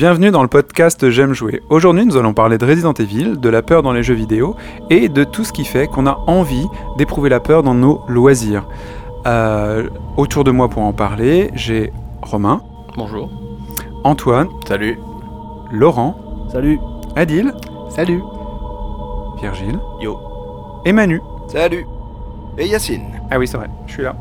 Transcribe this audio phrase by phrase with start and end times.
[0.00, 1.60] Bienvenue dans le podcast J'aime jouer.
[1.68, 4.56] Aujourd'hui, nous allons parler de Resident Evil, de la peur dans les jeux vidéo
[4.88, 8.66] et de tout ce qui fait qu'on a envie d'éprouver la peur dans nos loisirs.
[9.26, 11.92] Euh, autour de moi pour en parler, j'ai
[12.22, 12.62] Romain,
[12.96, 13.28] Bonjour.
[14.02, 14.98] Antoine, Salut.
[15.70, 16.16] Laurent,
[16.50, 16.80] Salut.
[17.14, 17.52] Adil,
[17.90, 18.22] Salut.
[19.38, 20.16] Virgile Yo.
[20.86, 21.20] et Manu.
[21.48, 21.84] Salut
[22.56, 24.16] Et Yacine Ah oui, c'est vrai, je suis là.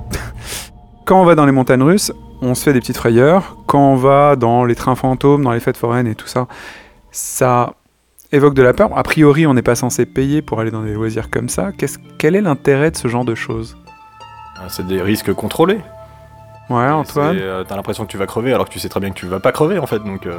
[1.06, 3.58] Quand on va dans les montagnes russes, on se fait des petites frayeurs.
[3.66, 6.48] Quand on va dans les trains fantômes, dans les fêtes foraines et tout ça,
[7.12, 7.74] ça
[8.32, 8.96] évoque de la peur.
[8.98, 11.72] A priori, on n'est pas censé payer pour aller dans des loisirs comme ça.
[12.18, 13.78] Quel est l'intérêt de ce genre de choses?
[14.58, 15.80] Ah, C'est des risques contrôlés.
[16.70, 19.10] Ouais, Antoine euh, T'as l'impression que tu vas crever alors que tu sais très bien
[19.10, 20.00] que tu vas pas crever en fait.
[20.00, 20.38] Donc euh,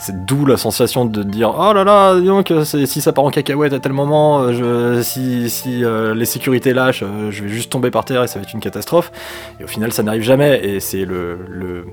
[0.00, 3.24] c'est d'où la sensation de dire oh là là, dis donc euh, si ça part
[3.24, 4.52] en cacahuète à tel moment, euh,
[4.98, 8.26] je, si, si euh, les sécurités lâchent, euh, je vais juste tomber par terre et
[8.26, 9.12] ça va être une catastrophe.
[9.60, 10.60] Et au final, ça n'arrive jamais.
[10.64, 11.84] Et c'est le, le-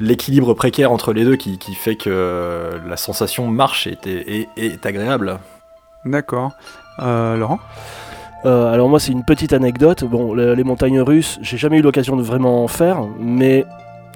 [0.00, 4.48] l'équilibre précaire entre les deux qui, qui fait que euh, la sensation marche et est,
[4.56, 5.38] est- est agréable.
[6.04, 6.52] D'accord.
[7.00, 7.58] Euh, Laurent?
[8.46, 10.04] Euh, alors moi c'est une petite anecdote.
[10.04, 13.64] Bon, le- les montagnes russes, j'ai jamais eu l'occasion de vraiment en faire, mais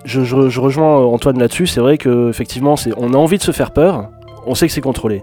[0.04, 1.66] je, je- je rejoins euh, Antoine là-dessus.
[1.66, 4.10] C'est vrai que effectivement, c'est, on a envie de se faire peur.
[4.46, 5.22] On sait que c'est contrôlé.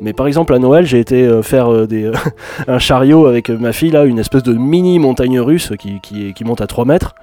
[0.00, 2.10] Mais par exemple à Noël, j'ai été euh, faire euh, des,
[2.68, 6.44] un chariot avec ma fille là, une espèce de mini montagne russe qui, qui, qui
[6.44, 7.14] monte à 3 mètres.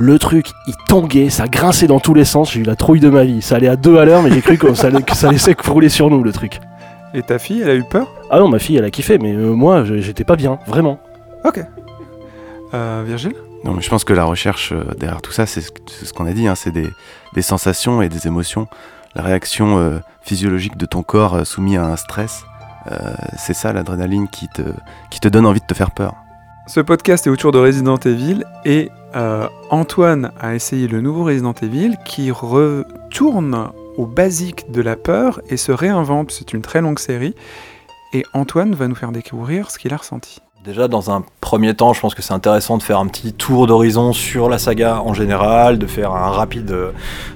[0.00, 2.52] Le truc, il tanguait, ça grinçait dans tous les sens.
[2.52, 3.42] J'ai eu la trouille de ma vie.
[3.42, 5.56] Ça allait à deux à l'heure, mais j'ai cru que ça, allait- que ça laissait
[5.66, 6.60] rouler sur nous le truc.
[7.14, 8.06] Et ta fille, elle a eu peur?
[8.30, 11.00] Ah non, ma fille, elle a kiffé, mais euh, moi, j'étais pas bien, vraiment.
[11.44, 11.64] Ok.
[12.74, 13.32] Euh, Virgile?
[13.64, 16.54] Je pense que la recherche euh, derrière tout ça, c'est ce, qu'on a dit, hein,
[16.54, 16.90] c'est des,
[17.42, 18.66] sensations et des émotions.
[19.14, 22.44] La réaction euh, physiologique de ton corps euh, soumis à un stress,
[23.36, 24.62] c'est ça l'adrénaline qui te,
[25.10, 26.14] qui te donne envie de te faire peur.
[26.66, 28.88] Ce podcast est autour de Resident Evil et
[29.68, 35.58] Antoine a essayé le nouveau Resident Evil qui retourne au basique de la peur et
[35.58, 36.30] se réinvente.
[36.30, 37.34] C'est une très longue série.
[38.14, 40.40] Et Antoine va nous faire découvrir ce qu'il a ressenti.
[40.64, 43.68] Déjà, dans un premier temps, je pense que c'est intéressant de faire un petit tour
[43.68, 46.90] d'horizon sur la saga en général, de faire un rapide euh,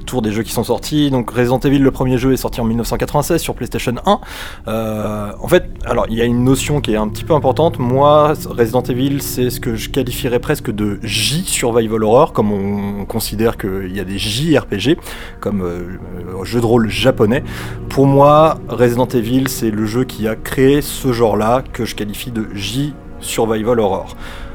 [0.06, 1.08] tour des jeux qui sont sortis.
[1.08, 4.20] Donc, Resident Evil, le premier jeu, est sorti en 1996 sur PlayStation 1.
[4.66, 7.78] Euh, en fait, alors, il y a une notion qui est un petit peu importante.
[7.78, 13.04] Moi, Resident Evil, c'est ce que je qualifierais presque de J Survival Horror, comme on
[13.04, 14.98] considère qu'il y a des JRPG,
[15.38, 17.44] comme euh, jeu de rôle japonais.
[17.88, 22.32] Pour moi, Resident Evil, c'est le jeu qui a créé ce genre-là, que je qualifie
[22.32, 24.14] de J Survival Horror.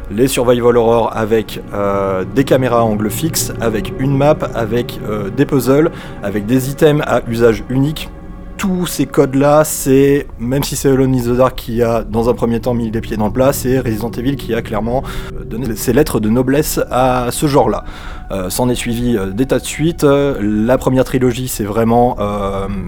[0.10, 5.30] Les Survival Horror avec euh, des caméras à angle fixe, avec une map, avec euh,
[5.30, 5.92] des puzzles,
[6.24, 8.10] avec des items à usage unique.
[8.56, 12.34] Tous ces codes-là, c'est, même si c'est Alone in the Dark qui a dans un
[12.34, 15.04] premier temps mis les pieds dans le plat, c'est Resident Evil qui a clairement
[15.34, 17.84] euh, donné ses lettres de noblesse à ce genre-là.
[18.32, 20.04] Euh, S'en est suivi euh, des tas de suites.
[20.04, 22.18] Euh, la première trilogie, c'est vraiment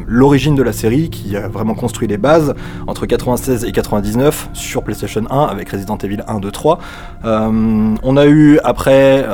[0.08, 2.56] l'origine de la série qui a vraiment construit les bases
[2.88, 6.80] entre 96 et 99 sur PlayStation 1 avec Resident Evil 1, 2, 3.
[7.26, 9.26] Euh, on a eu après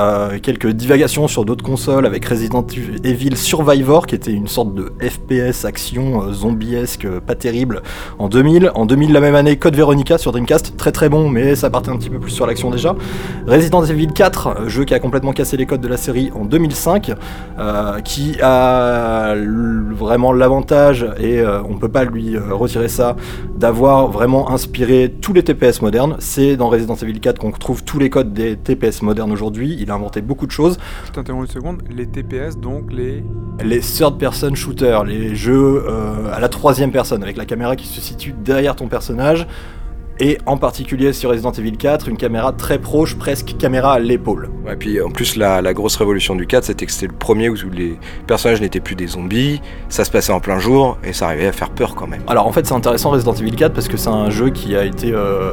[0.42, 2.66] quelques divagations sur d'autres consoles avec Resident
[3.04, 7.82] Evil Survivor qui était une sorte de FPS action zombiesque pas terrible
[8.18, 8.70] en 2000.
[8.74, 11.90] En 2000 la même année Code Veronica sur Dreamcast, très très bon mais ça partait
[11.90, 12.94] un petit peu plus sur l'action déjà.
[13.46, 16.44] Resident Evil 4, euh, jeu qui a complètement cassé les codes de la série en
[16.44, 17.12] 2005,
[17.58, 23.16] euh, qui a vraiment l'avantage, et euh, on peut pas lui euh, retirer ça,
[23.56, 26.16] d'avoir vraiment inspiré tous les TPS modernes.
[26.18, 29.76] C'est dans Resident Evil 4 qu'on trouve tous les codes des TPS modernes aujourd'hui.
[29.78, 30.78] Il a inventé beaucoup de choses.
[31.06, 31.82] Je t'interromps une seconde.
[31.94, 33.24] Les TPS, donc les.
[33.64, 35.86] Les third person shooters, les jeux
[36.30, 39.46] à la troisième personne, avec la caméra qui se situe derrière ton personnage.
[40.18, 44.48] Et en particulier sur Resident Evil 4, une caméra très proche, presque caméra à l'épaule.
[44.64, 47.50] Ouais, puis en plus, la, la grosse révolution du 4, c'était que c'était le premier
[47.50, 51.26] où les personnages n'étaient plus des zombies, ça se passait en plein jour, et ça
[51.26, 52.22] arrivait à faire peur quand même.
[52.26, 54.84] Alors en fait c'est intéressant Resident Evil 4 parce que c'est un jeu qui a
[54.84, 55.52] été euh,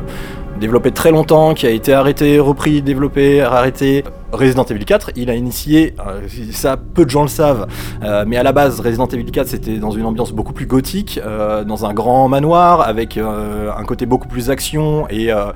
[0.59, 4.03] développé très longtemps, qui a été arrêté, repris, développé, arrêté.
[4.31, 6.21] Resident Evil 4, il a initié, euh,
[6.51, 7.67] ça peu de gens le savent,
[8.03, 11.19] euh, mais à la base Resident Evil 4 c'était dans une ambiance beaucoup plus gothique,
[11.23, 15.53] euh, dans un grand manoir avec un côté beaucoup plus action et, un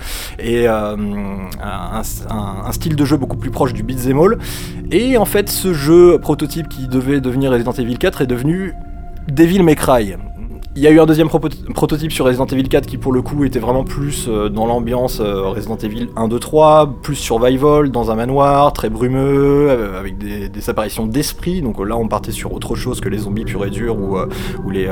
[2.72, 4.38] style de jeu beaucoup plus proche du beat'em all.
[4.92, 8.76] Et en fait ce jeu prototype qui devait devenir Resident Evil 4 est devenu
[9.28, 10.16] Devil May Cry.
[10.78, 13.44] Il y a eu un deuxième prototype sur Resident Evil 4 qui pour le coup
[13.46, 18.12] était vraiment plus euh, dans l'ambiance euh, Resident Evil 1, 2, 3, plus survival, dans
[18.12, 21.64] un manoir, très brumeux, euh, avec des, apparitions d'esprit.
[21.64, 24.20] Donc là on partait sur autre chose que les zombies purs et durs ou,
[24.70, 24.88] les,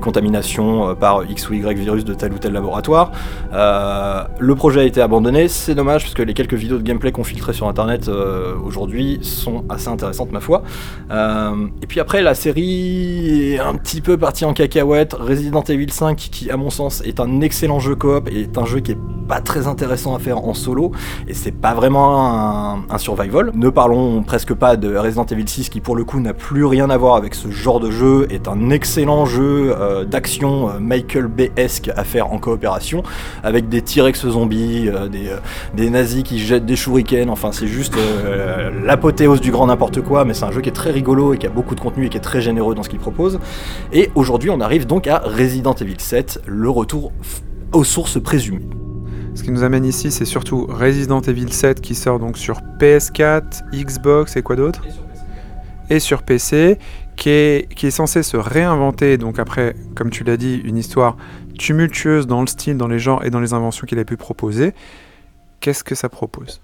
[0.00, 3.12] contaminations par X ou Y virus de tel ou tel laboratoire.
[3.52, 7.22] Le projet a été abandonné, c'est dommage parce que les quelques vidéos de gameplay qu'on
[7.22, 8.10] filtrait sur internet
[8.64, 10.64] aujourd'hui sont assez intéressantes ma foi.
[11.10, 14.54] Et puis après la série est un petit peu partie en
[14.88, 15.14] cacahuète.
[15.14, 18.64] Resident Evil 5 qui à mon sens est un excellent jeu coop et est un
[18.64, 18.98] jeu qui est
[19.28, 20.90] pas très intéressant à faire en solo
[21.28, 23.52] et c'est pas vraiment un, survival.
[23.54, 26.90] Ne parlons presque pas de Resident Evil 6 qui pour le coup n'a plus rien
[26.90, 31.26] à voir avec ce genre de jeu, est un excellent jeu euh, d'action euh, Michael
[31.26, 33.02] Bay-esque à faire en coopération
[33.44, 35.30] avec des T-Rex zombies, euh, des,
[35.74, 37.94] des nazis qui jettent des shurikens, enfin c'est juste
[38.82, 41.46] l'apothéose du grand n'importe quoi, mais c'est un jeu qui est très rigolo et qui
[41.46, 43.38] a beaucoup de contenu et qui est très généreux dans ce qu'il propose.
[43.92, 47.10] Et aujourd'hui on arrive donc à Resident Evil 7, le retour
[47.72, 48.68] aux sources présumées.
[49.34, 53.62] Ce qui nous amène ici, c'est surtout Resident Evil 7 qui sort donc sur PS4,
[53.72, 54.82] Xbox et quoi d'autre?
[55.88, 56.78] Et sur PC,
[57.16, 61.16] qui est, qui est censé se réinventer, donc après, comme tu l'as dit, une histoire
[61.58, 64.74] tumultueuse dans le style, dans les genres et dans les inventions qu'il a pu proposer.
[65.60, 66.60] Qu'est-ce que ça propose?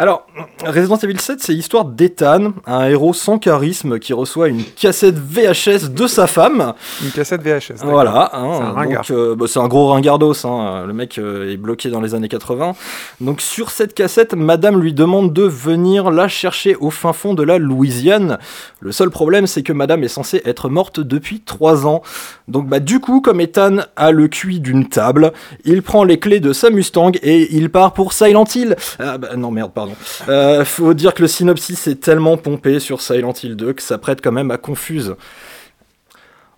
[0.00, 0.26] Alors,
[0.64, 5.90] Resident Evil 7, c'est l'histoire d'Ethan, un héros sans charisme qui reçoit une cassette VHS
[5.90, 6.72] de sa femme.
[7.04, 7.84] Une cassette VHS.
[7.84, 9.04] Voilà, hein, C'est un ringard.
[9.10, 12.28] euh, bah, c'est un gros ringardos, hein, le mec euh, est bloqué dans les années
[12.28, 12.76] 80.
[13.20, 17.42] Donc sur cette cassette, madame lui demande de venir la chercher au fin fond de
[17.42, 18.38] la Louisiane.
[18.80, 22.00] Le seul problème, c'est que madame est censée être morte depuis 3 ans.
[22.48, 25.34] Donc bah du coup, comme Ethan a le cuit d'une table,
[25.66, 28.76] il prend les clés de sa Mustang et il part pour Silent Hill.
[28.98, 29.89] Ah bah non merde, pardon.
[30.28, 33.98] Euh, faut dire que le synopsis est tellement pompé sur Silent Hill 2 que ça
[33.98, 35.14] prête quand même à confuse.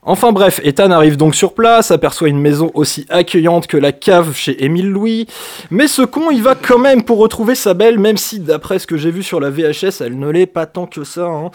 [0.05, 4.35] Enfin bref, Ethan arrive donc sur place, aperçoit une maison aussi accueillante que la cave
[4.35, 5.29] chez Émile Louis,
[5.71, 8.89] mais ce con il va quand même pour retrouver sa belle, même si d'après ce
[8.89, 11.27] que j'ai vu sur la VHS, elle ne l'est pas tant que ça.
[11.27, 11.53] hein.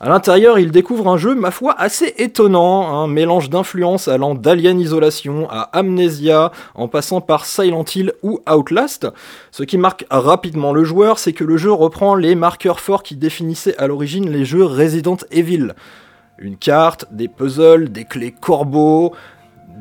[0.00, 4.78] À l'intérieur, il découvre un jeu, ma foi, assez étonnant, un mélange d'influences allant d'Alien
[4.78, 9.08] Isolation à Amnesia, en passant par Silent Hill ou Outlast.
[9.50, 13.16] Ce qui marque rapidement le joueur, c'est que le jeu reprend les marqueurs forts qui
[13.16, 15.74] définissaient à l'origine les jeux Resident Evil.
[16.38, 19.14] Une carte, des puzzles, des clés corbeaux,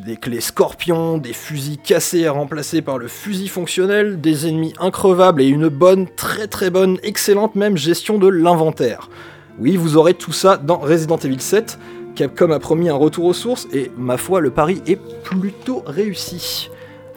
[0.04, 5.44] des clés scorpions, des fusils cassés à remplacer par le fusil fonctionnel, des ennemis increvables
[5.44, 9.10] et une bonne, très très bonne, excellente même gestion de l'inventaire.
[9.59, 11.80] Oui, vous aurez tout ça dans Resident Evil 7.
[12.15, 16.69] Capcom a promis un retour aux sources et ma foi, le pari est plutôt réussi.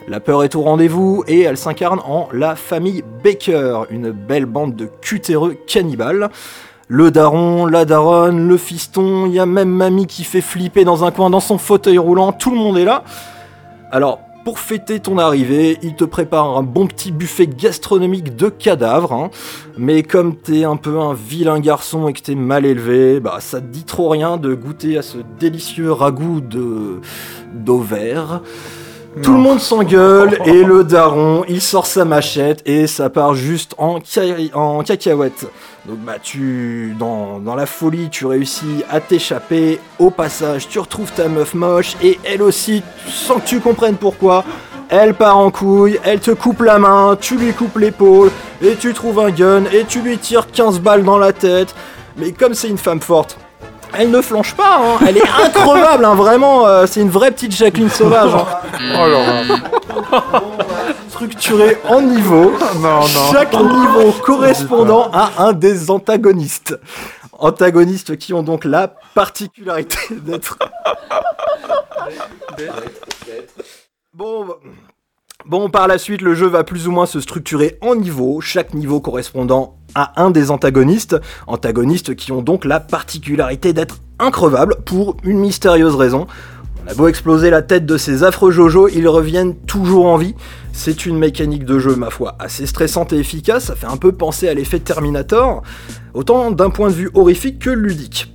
[0.08, 4.74] La peur est au rendez-vous et elle s'incarne en la famille Baker, une belle bande
[4.74, 6.30] de cutéreux cannibales.
[6.88, 11.04] Le daron, la daronne, le fiston, il y a même mamie qui fait flipper dans
[11.04, 13.04] un coin dans son fauteuil roulant, tout le monde est là.
[13.92, 14.20] Alors,
[14.50, 19.12] pour fêter ton arrivée, il te prépare un bon petit buffet gastronomique de cadavres.
[19.12, 19.30] hein.
[19.78, 23.60] Mais comme t'es un peu un vilain garçon et que t'es mal élevé, bah ça
[23.60, 27.00] te dit trop rien de goûter à ce délicieux ragoût de
[27.54, 28.42] d'ovaire.
[29.22, 29.36] Tout Non.
[29.38, 33.98] le monde s'engueule et le daron, il sort sa machette et ça part juste en,
[34.54, 35.46] en cacahuète.
[35.86, 39.80] Donc bah tu dans, dans la folie, tu réussis à t'échapper.
[39.98, 44.44] Au passage, tu retrouves ta meuf moche et elle aussi, sans que tu comprennes pourquoi,
[44.88, 48.30] elle part en couille, elle te coupe la main, tu lui coupes l'épaule
[48.62, 51.74] et tu trouves un gun et tu lui tires 15 balles dans la tête.
[52.16, 53.38] Mais comme c'est une femme forte,
[53.98, 54.98] elle ne flanche pas, hein.
[55.06, 58.34] elle est increvable, hein, vraiment, euh, c'est une vraie petite Jacqueline sauvage.
[58.34, 58.46] hein.
[58.94, 60.42] Oh là là.
[61.08, 62.20] Structurée en Non,
[62.80, 63.32] non.
[63.32, 66.78] chaque niveau correspondant à un des antagonistes.
[67.38, 70.58] Antagonistes qui ont donc la particularité d'être.
[74.14, 74.46] Bon,
[75.46, 78.74] bon, par la suite, le jeu va plus ou moins se structurer en niveaux, chaque
[78.74, 81.16] niveau correspondant à un des antagonistes,
[81.46, 86.26] antagonistes qui ont donc la particularité d'être increvables pour une mystérieuse raison.
[86.84, 90.34] On a beau exploser la tête de ces affreux Jojo, ils reviennent toujours en vie.
[90.72, 94.12] C'est une mécanique de jeu, ma foi, assez stressante et efficace, ça fait un peu
[94.12, 95.62] penser à l'effet Terminator,
[96.14, 98.34] autant d'un point de vue horrifique que ludique.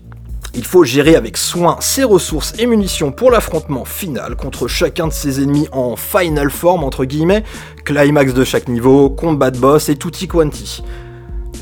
[0.57, 5.11] Il faut gérer avec soin ses ressources et munitions pour l'affrontement final contre chacun de
[5.11, 7.43] ses ennemis en final form entre guillemets,
[7.83, 10.81] climax de chaque niveau, combat de boss et tutti quanti.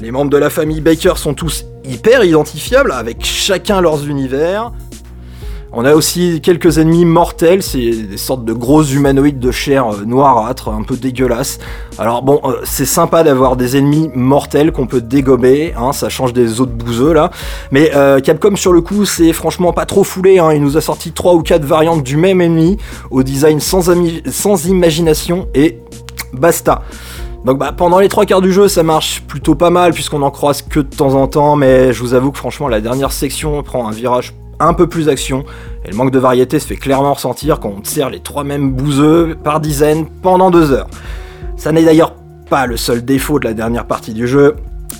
[0.01, 4.71] Les membres de la famille Baker sont tous hyper identifiables avec chacun leurs univers.
[5.75, 10.05] On a aussi quelques ennemis mortels, c'est des sortes de gros humanoïdes de chair euh,
[10.05, 11.57] noirâtre, un peu dégueulasse.
[11.97, 16.31] Alors bon, euh, c'est sympa d'avoir des ennemis mortels qu'on peut dégommer, hein, ça change
[16.31, 17.31] des autres bouseux là.
[17.71, 20.53] Mais euh, Capcom sur le coup, c'est franchement pas trop foulé, hein.
[20.53, 22.77] il nous a sorti 3 ou 4 variantes du même ennemi,
[23.09, 25.79] au design sans imagination, et
[26.33, 26.83] basta.
[27.45, 30.31] Donc bah, pendant les trois quarts du jeu, ça marche plutôt pas mal puisqu'on en
[30.31, 33.61] croise que de temps en temps, mais je vous avoue que franchement la dernière section
[33.63, 35.43] prend un virage un peu plus action
[35.83, 38.45] et le manque de variété se fait clairement ressentir quand on te sert les trois
[38.45, 40.87] mêmes bouseux par dizaines pendant deux heures.
[41.57, 42.15] Ça n'est d'ailleurs
[42.49, 44.55] pas le seul défaut de la dernière partie du jeu.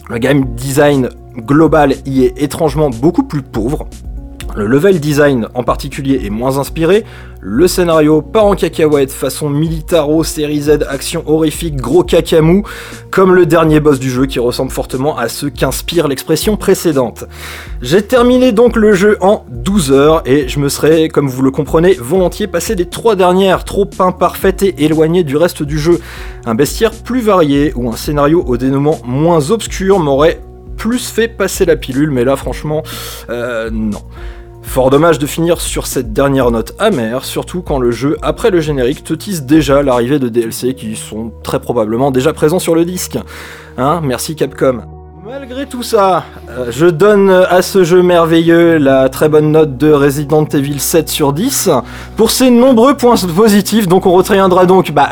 [0.09, 3.88] Le game design global y est étrangement beaucoup plus pauvre.
[4.55, 7.03] Le level design en particulier est moins inspiré,
[7.45, 12.63] le scénario part en cacahuète façon Militaro, série Z, action horrifique, gros cacamou,
[13.12, 17.25] comme le dernier boss du jeu qui ressemble fortement à ce qu'inspire l'expression précédente.
[17.81, 21.51] J'ai terminé donc le jeu en 12 heures et je me serais, comme vous le
[21.51, 26.00] comprenez, volontiers passé les trois dernières, trop imparfaites et éloignées du reste du jeu.
[26.45, 30.39] Un bestiaire plus varié ou un scénario au dénouement moins obscur m'aurait
[30.83, 32.83] plus fait passer la pilule, mais là franchement,
[33.29, 34.01] euh, non.
[34.63, 38.59] Fort dommage de finir sur cette dernière note amère, surtout quand le jeu, après le
[38.59, 42.83] générique, te tease déjà l'arrivée de DLC qui sont très probablement déjà présents sur le
[42.83, 43.17] disque.
[43.77, 45.02] Hein, merci Capcom.
[45.25, 49.89] Malgré tout ça, euh, je donne à ce jeu merveilleux la très bonne note de
[49.89, 51.69] Resident Evil 7 sur 10
[52.17, 53.87] pour ses nombreux points positifs.
[53.87, 55.11] Donc on retiendra donc bah,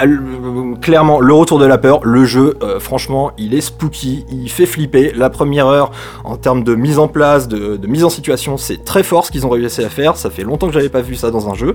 [0.81, 2.01] clairement le retour de la peur.
[2.03, 5.13] Le jeu, euh, franchement, il est spooky, il fait flipper.
[5.15, 5.91] La première heure,
[6.25, 9.31] en termes de mise en place, de, de mise en situation, c'est très fort ce
[9.31, 10.17] qu'ils ont réussi à faire.
[10.17, 11.73] Ça fait longtemps que j'avais pas vu ça dans un jeu.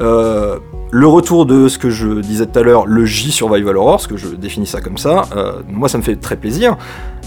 [0.00, 0.58] Euh,
[0.90, 4.08] le retour de ce que je disais tout à l'heure, le J Survival Horror, ce
[4.08, 6.76] que je définis ça comme ça, euh, moi ça me fait très plaisir.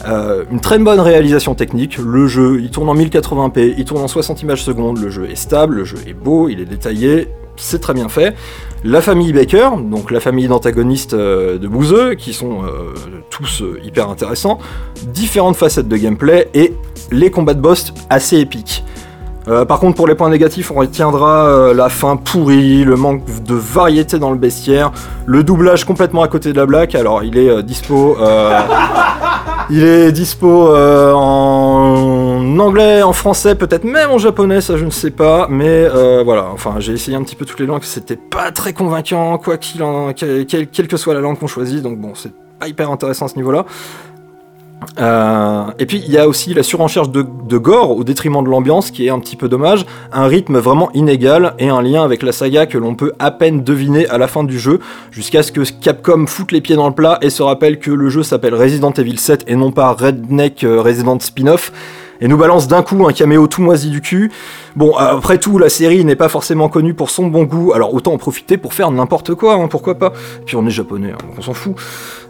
[0.08, 4.08] Euh, une très bonne réalisation technique, le jeu il tourne en 1080p, il tourne en
[4.08, 7.80] 60 images secondes, le jeu est stable, le jeu est beau, il est détaillé, c'est
[7.80, 8.36] très bien fait.
[8.84, 12.62] La famille Baker, donc la famille d'antagonistes de Bouzeux, qui sont
[13.32, 14.60] tous hyper intéressants,
[15.08, 16.74] différentes facettes de gameplay et
[17.12, 18.84] les combats de boss assez épiques.
[19.48, 23.24] Euh, par contre, pour les points négatifs, on retiendra euh, la fin pourrie, le manque
[23.44, 24.92] de variété dans le bestiaire,
[25.26, 26.96] le doublage complètement à côté de la blague.
[26.98, 28.18] Alors, il est euh, dispo.
[28.20, 28.60] euh,
[29.70, 35.12] il est dispo en anglais, en français, peut-être même en japonais, ça je ne sais
[35.12, 35.48] pas.
[35.50, 35.88] Mais
[36.24, 39.58] voilà, enfin, j'ai essayé un petit peu toutes les langues, c'était pas très convaincant, quoi
[39.58, 41.82] qu'il en, quelle- quelle que soit la langue qu'on choisit.
[41.82, 43.66] Donc bon, c'est pas hyper intéressant à ce niveau-là.
[45.00, 48.50] Euh, et puis il y a aussi la surenchère de, de gore au détriment de
[48.50, 52.24] l'ambiance qui est un petit peu dommage, un rythme vraiment inégal et un lien avec
[52.24, 54.80] la saga que l'on peut à peine deviner à la fin du jeu,
[55.12, 58.10] jusqu'à ce que Capcom foute les pieds dans le plat et se rappelle que le
[58.10, 61.72] jeu s'appelle Resident Evil 7 et non pas Redneck euh, Resident Spin-off.
[62.22, 64.32] Et nous balance d'un coup un caméo tout moisi du cul.
[64.76, 68.14] Bon, après tout, la série n'est pas forcément connue pour son bon goût, alors autant
[68.14, 70.14] en profiter pour faire n'importe quoi, hein, pourquoi pas.
[70.46, 71.76] Puis on est japonais, hein, donc on s'en fout.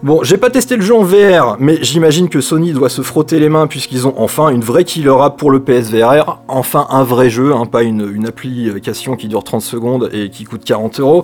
[0.03, 3.39] Bon, j'ai pas testé le jeu en VR, mais j'imagine que Sony doit se frotter
[3.39, 7.29] les mains puisqu'ils ont enfin une vraie killer app pour le PSVR, enfin un vrai
[7.29, 11.23] jeu, hein, pas une, application qui dure 30 secondes et qui coûte 40 euros.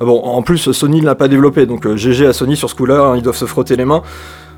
[0.00, 2.74] Bon, en plus, Sony ne l'a pas développé, donc euh, GG à Sony sur ce
[2.76, 4.02] coup-là, hein, ils doivent se frotter les mains.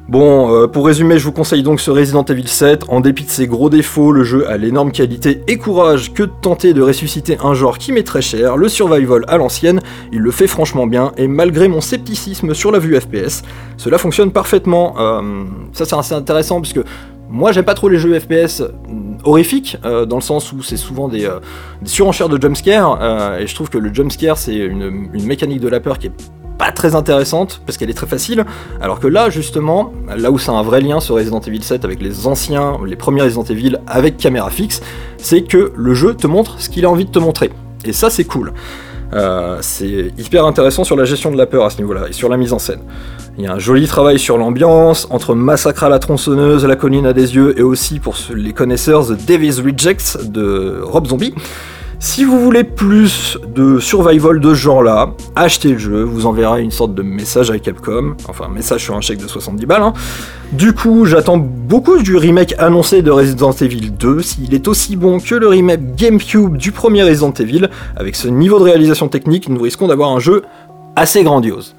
[0.09, 2.85] Bon, euh, pour résumer, je vous conseille donc ce Resident Evil 7.
[2.89, 6.33] En dépit de ses gros défauts, le jeu a l'énorme qualité et courage que de
[6.43, 9.81] tenter de ressusciter un genre qui m'est très cher, le survival à l'ancienne.
[10.13, 13.43] Il le fait franchement bien, et malgré mon scepticisme sur la vue FPS,
[13.77, 14.95] cela fonctionne parfaitement.
[14.99, 16.81] Euh, ça c'est assez intéressant puisque
[17.29, 20.77] moi j'aime pas trop les jeux FPS mm, horrifiques, euh, dans le sens où c'est
[20.77, 21.39] souvent des, euh,
[21.85, 25.99] surenchères de jumpscare, et je trouve que le jumpscare c'est une mécanique de la peur
[25.99, 28.45] qui est pas très intéressante parce qu'elle est très facile
[28.83, 32.03] alors que là justement là où c'est un vrai lien ce Resident Evil 7 avec
[32.03, 34.83] les anciens les premiers Resident Evil avec caméra fixe
[35.17, 37.51] c'est que le jeu te montre ce qu'il a envie de te montrer
[37.87, 38.53] et ça c'est cool
[39.13, 42.29] Euh, c'est hyper intéressant sur la gestion de la peur à ce niveau-là et sur
[42.29, 42.79] la mise en scène.
[43.39, 47.07] Il y a un joli travail sur l'ambiance, entre Massacre à la tronçonneuse, La colline
[47.07, 51.35] à des yeux et aussi pour les connaisseurs The Devil's Rejects de Rob Zombie.
[52.03, 56.71] Si vous voulez plus de survival de ce genre-là, achetez le jeu, vous enverrez une
[56.71, 59.83] sorte de message à Capcom, enfin un message sur un chèque de 70 balles.
[59.83, 59.93] hein.
[60.53, 65.19] Du coup, j'attends beaucoup du remake annoncé de Resident Evil 2, s'il est aussi bon
[65.21, 69.61] que le remake GameCube du premier Resident Evil, avec ce niveau de réalisation technique, nous
[69.61, 70.43] risquons d'avoir un jeu
[70.97, 71.77] assez grandiose.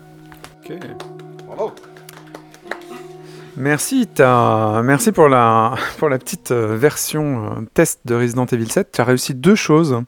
[3.61, 8.91] Merci, Merci pour la, petite euh, version euh, test de Resident Evil 7.
[8.91, 10.01] Tu as réussi deux choses.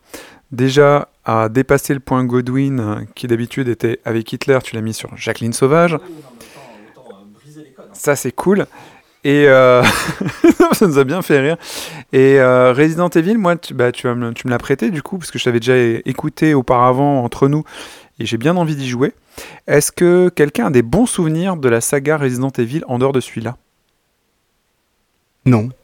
[0.52, 4.96] Déjà, à dépasser le point Godwin, euh, qui d'habitude était avec Hitler, tu l'as mis
[4.96, 6.00] sur Jacqueline Sauvage.
[7.94, 8.66] Ça, c'est cool.
[9.24, 9.46] Et
[10.74, 11.58] ça nous a bien fait rire.
[12.12, 15.44] Et Resident Evil, moi, tu, bah, tu, me- l'as prêté du coup, parce que je
[15.44, 17.64] t'avais déjà écouté auparavant entre nous,
[18.20, 19.14] et j'ai bien envie d'y jouer.
[19.68, 23.20] Est-ce que quelqu'un a des bons souvenirs de la saga Resident Evil en dehors de
[23.20, 23.58] celui-là?
[25.46, 25.70] Non.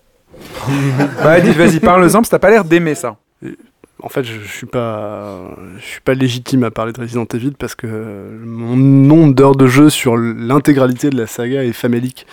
[1.24, 3.18] Bah, vas-y, parle-en, parce que t'as pas l'air d'aimer ça.
[4.02, 7.52] En fait, je, je suis pas, je suis pas légitime à parler de Resident Evil
[7.58, 12.26] parce que mon nombre d'heures de jeu sur l'intégralité de la saga est famélique.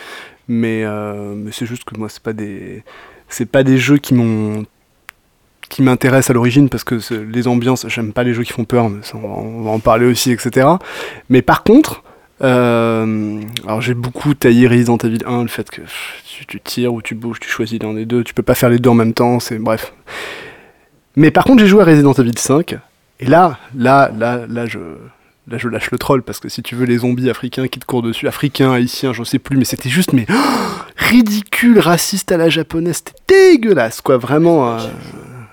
[0.48, 2.84] Mais, euh, mais c'est juste que moi, c'est pas des,
[3.28, 4.64] c'est pas des jeux qui m'ont,
[5.68, 8.90] qui m'intéressent à l'origine parce que les ambiances, j'aime pas les jeux qui font peur.
[9.14, 10.66] On, va, en parler aussi, etc.
[11.28, 12.02] Mais par contre,
[12.42, 15.82] euh, alors j'ai beaucoup taillé Resident Evil 1, le fait que
[16.46, 18.78] tu, tires ou tu bouges, tu choisis l'un des deux, tu peux pas faire les
[18.78, 19.92] deux en même temps, c'est bref.
[21.16, 22.76] Mais par contre, j'ai joué à Resident Evil 5,
[23.20, 24.78] et là, là, là, là, je,
[25.48, 27.86] là, je lâche le troll, parce que si tu veux, les zombies africains qui te
[27.86, 30.26] courent dessus, africains, haïtiens, je sais plus, mais c'était juste, mais
[30.98, 34.76] ridicule, raciste à la japonaise, c'était dégueulasse, quoi, vraiment.
[34.76, 34.88] euh,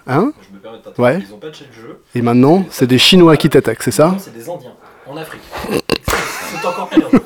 [0.08, 1.20] Hein Je me permets de Ouais.
[1.28, 2.00] Ils ont patché le jeu.
[2.16, 4.74] Et maintenant, c'est des Chinois qui t'attaquent, c'est ça C'est des Indiens,
[5.08, 5.42] en Afrique.
[5.70, 7.10] C'est encore pire.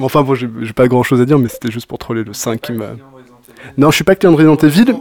[0.00, 2.34] Enfin, bon, j'ai j'ai pas grand chose à dire, mais c'était juste pour troller le
[2.34, 2.90] 5 qui m'a.
[3.78, 4.94] Non, je suis pas client de Resident Evil.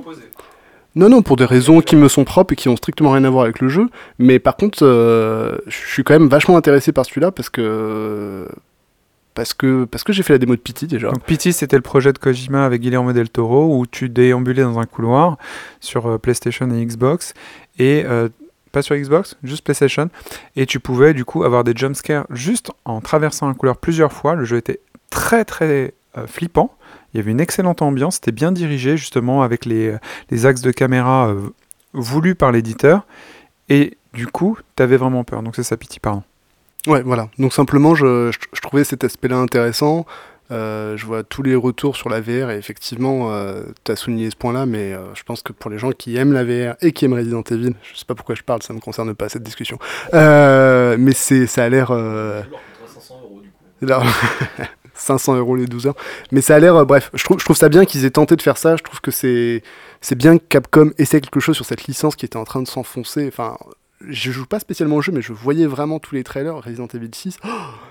[0.96, 3.29] Non, non, pour des raisons qui me sont propres et qui ont strictement rien à
[3.29, 3.89] voir avec le jeu.
[4.18, 8.48] Mais par contre, euh, je suis quand même vachement intéressé par celui-là parce que.
[9.39, 11.12] Parce que, j'ai fait la démo de Pity déjà.
[11.12, 14.79] Donc Pity, c'était le projet de Kojima avec Guillermo del Toro où tu déambulais dans
[14.79, 15.38] un couloir
[15.79, 17.34] sur euh, PlayStation et Xbox
[17.77, 18.29] et euh,
[18.72, 20.10] pas sur Xbox, juste PlayStation
[20.55, 24.36] et tu pouvais du coup avoir des jumpscares juste en traversant un couloir plusieurs fois.
[24.36, 26.75] Le jeu était très très euh, flippant.
[27.13, 29.98] Il y avait une excellente ambiance, c'était bien dirigé justement avec les,
[30.46, 31.34] axes de caméra
[31.93, 33.08] voulus par l'éditeur
[33.67, 35.41] et du coup, tu avais vraiment peur.
[35.41, 36.24] Donc c'est ça Pity, pardon.
[36.88, 37.30] Ouais, voilà.
[37.38, 40.06] Donc simplement, je, je, je trouvais cet aspect-là intéressant.
[40.52, 43.32] Euh, je vois tous les retours sur la VR et effectivement,
[43.84, 46.34] tu as souligné ce point-là, mais euh, je pense que pour les gens qui aiment
[46.34, 48.80] la VR et qui aiment Resident Evil, je sais pas pourquoi je parle, ça me
[48.80, 49.78] concerne pas cette discussion,
[50.16, 51.92] euh, mais c'est, ça a l'air...
[51.92, 52.42] euh,
[53.82, 54.02] là,
[54.94, 55.96] 500 euros les 12 heures.
[56.32, 58.36] Mais ça a l'air, euh, bref, je trouve, je trouve ça bien qu'ils aient tenté
[58.36, 58.76] de faire ça.
[58.76, 59.63] Je trouve que c'est,
[60.02, 62.68] c'est bien que Capcom essaie quelque chose sur cette licence qui était en train de
[62.68, 63.28] s'enfoncer.
[63.28, 63.56] Enfin,
[64.08, 66.56] je joue pas spécialement au jeu, mais je voyais vraiment tous les trailers.
[66.64, 67.48] Resident Evil 6, oh,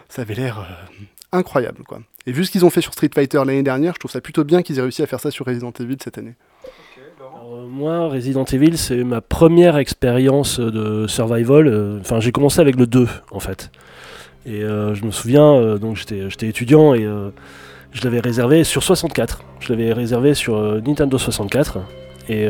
[0.09, 2.01] ça avait l'air euh, incroyable, quoi.
[2.27, 4.45] Et vu ce qu'ils ont fait sur Street Fighter l'année dernière, je trouve ça plutôt
[4.45, 6.35] bien qu'ils aient réussi à faire ça sur Resident Evil cette année.
[7.21, 11.67] Euh, moi, Resident Evil, c'est ma première expérience de survival.
[11.69, 13.71] euh, Enfin, j'ai commencé avec le 2, en fait.
[14.47, 17.31] Et euh, je me souviens, euh, donc j'étais étudiant et euh,
[17.93, 19.43] je l'avais réservé sur 64.
[19.61, 21.79] Je l'avais réservé sur euh, Nintendo 64.
[22.31, 22.49] Et.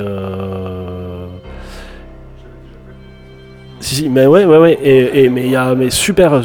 [3.81, 4.79] Si, si, mais ouais, ouais, ouais.
[4.83, 5.75] Et, mais il y a.
[5.75, 6.43] Mais super.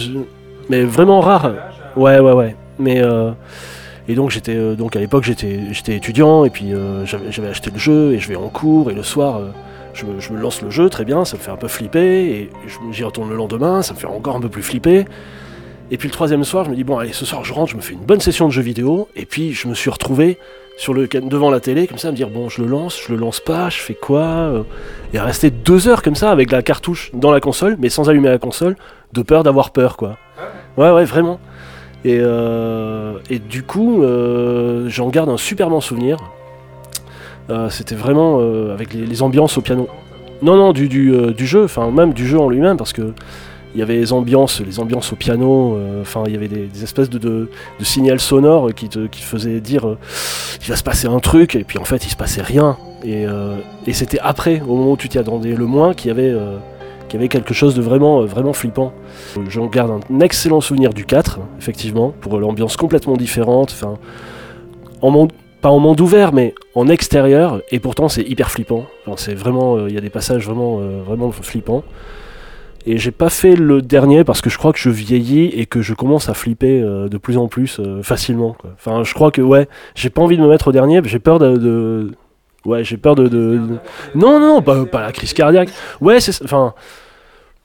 [0.69, 1.53] Mais vraiment rare.
[1.95, 2.55] Ouais, ouais, ouais.
[2.79, 3.01] Mais.
[3.01, 3.31] euh,
[4.09, 7.71] et donc j'étais euh, donc à l'époque j'étais j'étais étudiant et puis euh, j'avais acheté
[7.71, 9.47] le jeu et je vais en cours et le soir euh,
[9.93, 12.25] je, me, je me lance le jeu très bien ça me fait un peu flipper
[12.25, 12.49] et
[12.91, 15.05] j'y retourne le lendemain ça me fait encore un peu plus flipper
[15.91, 17.75] et puis le troisième soir je me dis bon allez ce soir je rentre je
[17.75, 20.37] me fais une bonne session de jeux vidéo et puis je me suis retrouvé
[20.77, 23.13] sur le devant la télé comme ça à me dire bon je le lance je
[23.13, 24.63] le lance pas je fais quoi euh,
[25.13, 28.09] et à rester deux heures comme ça avec la cartouche dans la console mais sans
[28.09, 28.75] allumer la console
[29.13, 30.17] de peur d'avoir peur quoi
[30.77, 31.39] ouais ouais vraiment
[32.05, 36.17] et, euh, et du coup, euh, j'en garde un super bon souvenir.
[37.49, 38.39] Euh, C'était vraiment
[38.73, 39.87] avec les, les ambiances au piano.
[40.41, 43.13] Non, non, du, du, du jeu, enfin même du jeu en lui-même, parce que
[43.73, 45.75] il y avait les ambiances, les ambiances au piano.
[45.75, 49.59] euh, Enfin, il y avait des, espèces de, de, de signal sonore qui te faisaient
[49.59, 49.97] dire euh,
[50.61, 52.77] il va se passer un truc, et puis en fait, il se passait rien.
[53.03, 53.55] Et, euh,
[53.91, 56.57] c'était après, au moment où tu t'y attendais le moins, qu'il y avait euh,
[57.29, 58.91] quelque chose de vraiment, vraiment flippant.
[59.49, 63.71] J'en garde un excellent souvenir du 4, effectivement, pour l'ambiance complètement différente.
[63.71, 63.97] Enfin,
[65.61, 68.85] pas en monde ouvert, mais en extérieur, et pourtant c'est hyper flippant.
[69.15, 71.83] C'est il y a des passages vraiment, vraiment flippants.
[72.85, 75.81] Et j'ai pas fait le dernier parce que je crois que je vieillis et que
[75.81, 78.57] je commence à flipper euh, de plus en plus euh, facilement.
[78.73, 81.39] Enfin, je crois que ouais, j'ai pas envie de me mettre au dernier, j'ai peur
[81.39, 82.11] de,
[82.65, 83.79] ouais, j'ai peur de,
[84.15, 85.69] non, non, pas, la crise cardiaque.
[86.01, 86.73] Ouais, c'est, enfin,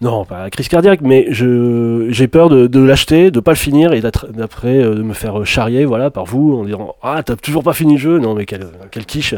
[0.00, 3.92] non, pas la crise cardiaque, mais je, j'ai peur de, l'acheter, de pas le finir
[3.92, 7.64] et d'après euh, de me faire charrier, voilà, par vous en disant ah t'as toujours
[7.64, 9.34] pas fini le jeu, non mais quel, quiche.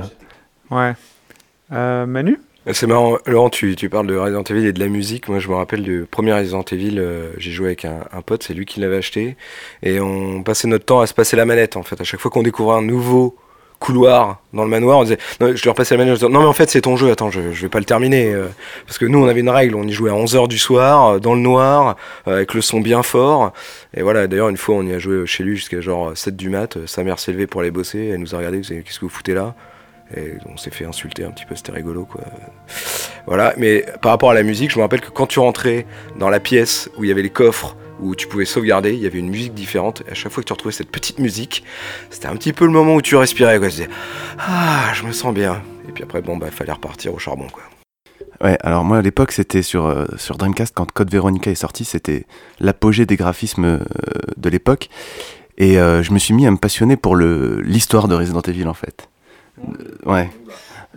[0.71, 0.93] Ouais.
[1.71, 2.39] Manu?
[2.73, 5.29] C'est marrant, Laurent, tu, parles de Resident Evil et de la musique.
[5.29, 8.55] Moi, je me rappelle du premier Resident Evil, euh, j'ai joué avec un, pote, c'est
[8.55, 9.37] lui qui l'avait acheté.
[9.83, 12.01] Et on passait notre temps à se passer la manette, en fait.
[12.01, 13.37] À chaque fois qu'on découvrait un nouveau
[13.81, 14.99] couloir dans le manoir.
[14.99, 17.11] On disait, non, je leur passais la manette, non mais en fait c'est ton jeu,
[17.11, 18.33] attends, je, je vais pas le terminer.
[18.33, 18.49] euh,
[18.87, 21.19] parce que nous on avait une règle, on y jouait à 11h du soir, euh,
[21.19, 21.97] dans le noir,
[22.29, 23.53] euh, avec le son bien fort.
[23.97, 26.51] Et voilà, d'ailleurs une fois on y a joué chez lui jusqu'à genre 7 du
[26.51, 29.09] mat, sa mère s'est levée pour aller bosser, elle nous a regardé, qu'est-ce que vous
[29.09, 29.55] foutez là?
[30.17, 32.23] Et on s'est fait insulter un petit peu, c'était rigolo quoi.
[33.27, 35.87] Voilà, mais par rapport à la musique, je me rappelle que quand tu rentrais
[36.19, 39.07] dans la pièce où il y avait les coffres, où tu pouvais sauvegarder, il y
[39.07, 40.03] avait une musique différente.
[40.09, 41.65] Et à chaque fois que tu retrouvais cette petite musique,
[42.09, 43.69] c'était un petit peu le moment où tu respirais quoi.
[43.69, 43.91] Tu disais,
[44.39, 45.63] ah, je me sens bien.
[45.89, 47.63] Et puis après, bon, bah, fallait repartir au charbon quoi.
[48.43, 50.07] Ouais, alors moi à l'époque c'était sur, euh,
[50.39, 52.25] Dreamcast quand Code Veronica est sorti, c'était
[52.59, 53.79] l'apogée des graphismes euh,
[54.39, 54.89] de l'époque.
[55.59, 58.75] Et euh, je me suis mis à me passionner pour l'histoire de Resident Evil en
[58.75, 59.11] fait.
[59.59, 60.31] Euh, ouais,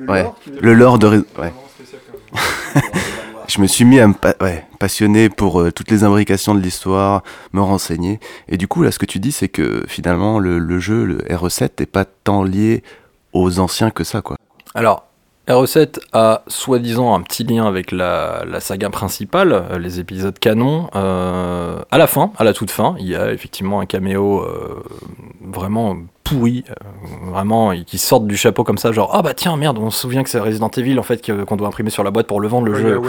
[0.07, 0.25] ouais.
[0.61, 1.53] Le lore de ouais.
[3.47, 6.61] Je me suis mis à me pa- ouais, passionner pour euh, toutes les imbrications de
[6.61, 8.19] l'histoire, me renseigner.
[8.47, 11.17] Et du coup, là, ce que tu dis, c'est que finalement, le, le jeu, le
[11.17, 12.83] RE7, n'est pas tant lié
[13.33, 14.37] aux anciens que ça, quoi.
[14.75, 15.05] Alors,
[15.49, 20.89] RE7 a soi-disant un petit lien avec la, la saga principale, euh, les épisodes canon.
[20.95, 24.81] Euh, à la fin, à la toute fin, il y a effectivement un caméo euh,
[25.41, 25.97] vraiment
[26.33, 26.73] pourri, euh,
[27.31, 29.99] vraiment, et qui sortent du chapeau comme ça, genre ah bah tiens merde, on se
[29.99, 32.47] souvient que c'est Resident Evil en fait qu'on doit imprimer sur la boîte pour le
[32.47, 32.99] vendre le jeu.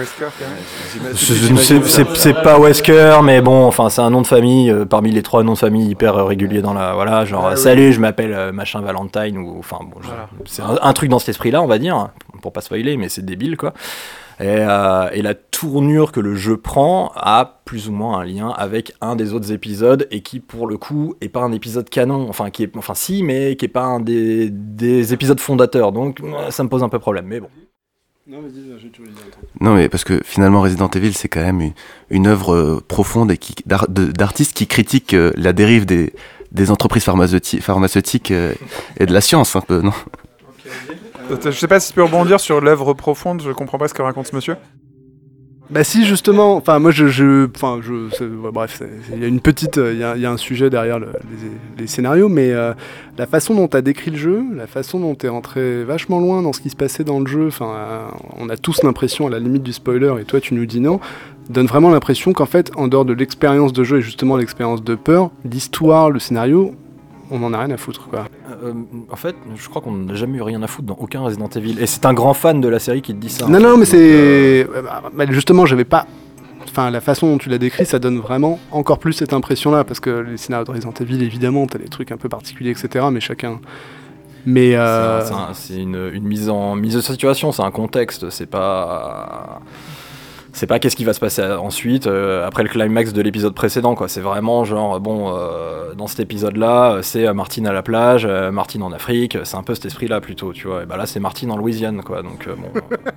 [1.15, 5.43] C'est- pas Wesker, mais bon, enfin, c'est un nom de famille euh, parmi les trois
[5.43, 6.95] noms de famille hyper euh, réguliers dans la.
[6.95, 7.61] Voilà, genre, Ah oui.
[7.61, 9.57] salut, je m'appelle euh, machin Valentine, ou.
[9.59, 10.29] Enfin, bon, Voilà.
[10.47, 12.09] c'est un, un truc dans cet esprit-là, on va dire,
[12.43, 13.73] pour pas spoiler, mais c'est débile, quoi.
[14.41, 18.49] Et, euh, et la tournure que le jeu prend a plus ou moins un lien
[18.49, 22.27] avec un des autres épisodes, et qui, pour le coup, est pas un épisode canon.
[22.29, 25.93] Enfin, qui est, enfin si, mais qui est pas un des, des épisodes fondateurs.
[25.93, 26.21] Donc,
[26.51, 27.49] ça me pose un peu problème, mais bon.
[28.27, 29.45] Non, vas-y, j'ai toujours dit un truc.
[29.61, 31.73] Non, mais parce que finalement, Resident Evil, c'est quand même une,
[32.09, 36.15] une œuvre euh, profonde et qui- d'ar- de- d'artistes qui critiquent euh, la dérive des,
[36.51, 38.55] des entreprises pharmaceuti- pharmaceutiques euh,
[38.99, 39.93] et de la science, un peu, non?
[41.31, 44.03] Je sais pas si tu peux rebondir sur l'œuvre profonde, je comprends pas ce que
[44.03, 44.57] raconte ce monsieur.
[45.71, 48.83] Bah si justement, enfin moi je, enfin je, bref,
[49.15, 51.09] il y a une petite, euh, il y, a- un sujet derrière le-
[51.79, 52.75] les, scénarios, mais euh,
[53.17, 56.21] la façon dont tu as décrit le jeu, la façon dont tu es rentré vachement
[56.21, 58.07] loin dans ce qui se passait dans le jeu, enfin euh,
[58.37, 61.01] on a tous l'impression à la limite du spoiler et toi tu nous dis non,
[61.49, 64.95] donne vraiment l'impression qu'en fait en dehors de l'expérience de jeu et justement l'expérience de
[64.95, 66.75] peur, l'histoire, le scénario,
[67.31, 68.27] on en a rien à foutre quoi.
[68.63, 68.73] Euh,
[69.11, 71.77] en fait, je crois qu'on n'a jamais eu rien à foutre dans aucun Resident Evil.
[71.81, 73.47] Et c'est un grand fan de la série qui te dit ça.
[73.47, 74.67] Non, non, mais c'est.
[74.85, 76.07] bah, bah, justement, j'avais pas.
[76.69, 80.01] Enfin, la façon dont tu l'as décrit, ça donne vraiment encore plus cette impression-là, parce
[80.01, 83.21] que les scénarios de Resident Evil, évidemment, t'as des trucs un peu particuliers, etc., mais
[83.21, 83.61] chacun.
[84.47, 84.75] Mais.
[84.75, 89.61] Euh, un- C'est une, une mise en mise de situation, c'est un contexte, c'est pas.
[90.55, 93.95] C'est pas qu'est-ce qui va se passer ensuite, euh, après le climax de l'épisode précédent,
[93.95, 94.09] quoi.
[94.09, 98.51] C'est vraiment genre, bon, euh, dans cet épisode-là, c'est euh, Martine à la plage, euh,
[98.51, 100.85] Martine en Afrique, c'est un peu cet esprit-là plutôt, tu vois.
[100.85, 102.23] Et bah là, c'est Martine en Louisiane, quoi.
[102.23, 102.81] Donc, euh, bon.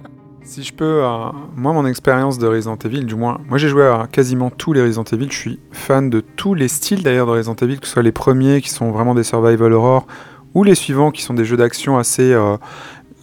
[0.48, 3.86] Si je peux, euh, moi, mon expérience de Resident Evil, du moins, moi j'ai joué
[3.86, 5.28] à quasiment tous les Resident Evil.
[5.30, 8.14] Je suis fan de tous les styles d'ailleurs de Resident Evil, que ce soit les
[8.14, 10.08] premiers qui sont vraiment des survival horror
[10.54, 12.56] ou les suivants qui sont des jeux d'action assez euh,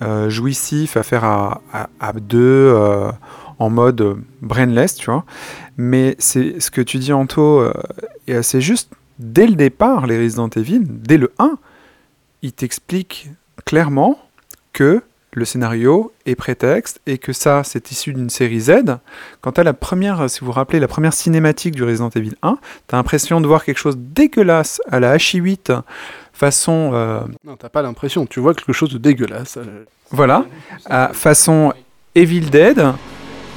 [0.03, 2.39] euh, jouissifs à faire à, deux
[2.75, 3.11] euh,
[3.59, 5.25] en mode euh, brainless, tu vois.
[5.77, 7.73] Mais c'est ce que tu dis, Anto, euh,
[8.27, 8.91] est assez juste.
[9.19, 11.59] Dès le départ, les Resident Evil, dès le 1,
[12.43, 13.31] il t'explique
[13.65, 14.19] clairement
[14.73, 18.99] que le scénario est prétexte et que ça, c'est issu d'une série Z.
[19.41, 22.59] Quant à la première, si vous vous rappelez, la première cinématique du Resident Evil 1,
[22.87, 25.83] t'as l'impression de voir quelque chose dégueulasse à la HI8
[26.33, 29.59] façon, euh, Non, t'as pas l'impression, tu vois quelque chose de dégueulasse.
[30.11, 30.45] voilà,
[30.87, 31.73] à façon
[32.15, 32.85] Evil Dead,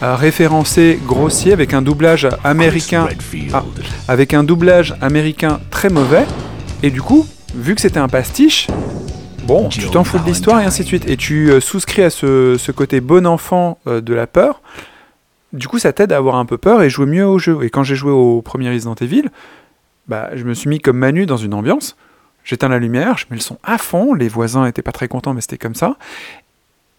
[0.04, 3.08] euh, référencé grossier avec un doublage américain,
[3.54, 3.64] Ah,
[4.08, 6.26] avec un doublage américain très mauvais.
[6.84, 8.68] Et du coup, vu que c'était un pastiche,
[9.46, 11.10] bon, tu t'en fous de l'histoire et ainsi de suite.
[11.10, 14.62] Et tu euh, souscris à ce, ce côté bon enfant euh, de la peur.
[15.54, 17.58] Du coup, ça t'aide à avoir un peu peur et jouer mieux au jeu.
[17.64, 19.30] Et quand j'ai joué au premier Resident Evil,
[20.08, 21.96] bah, je me suis mis comme Manu dans une ambiance.
[22.44, 24.14] J'éteins la lumière, je mets le son à fond.
[24.14, 25.98] Les voisins étaient pas très contents, mais c'était comme ça.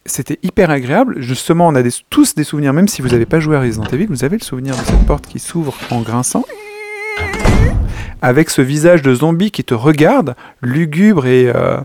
[0.09, 1.17] C'était hyper agréable.
[1.21, 4.07] Justement, on a tous des souvenirs, même si vous n'avez pas joué à Resident Evil,
[4.07, 6.45] vous avez le souvenir de cette porte qui s'ouvre en grinçant.
[8.21, 11.79] Avec ce visage de zombie qui te regarde, lugubre et, euh,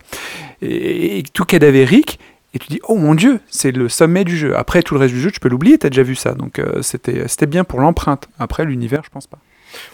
[0.61, 2.19] et- et tout cadavérique.
[2.55, 4.55] Et tu dis, oh mon dieu, c'est le sommet du jeu.
[4.55, 6.33] Après, tout le reste du jeu, tu peux l'oublier, t'as déjà vu ça.
[6.33, 8.29] Donc euh, c'était c'était bien pour l'empreinte.
[8.39, 9.37] Après, l'univers, je pense pas.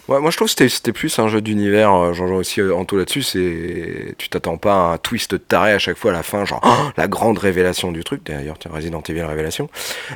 [0.08, 2.96] Ouais, moi je trouve que c'était- plus un jeu d'univers, euh, j'en aussi euh, Anto
[2.96, 6.44] là-dessus, c'est tu t'attends pas à un twist taré à chaque fois à la fin,
[6.44, 6.60] genre
[6.96, 9.68] la grande révélation du truc, d'ailleurs tiens, Resident Evil Révélation.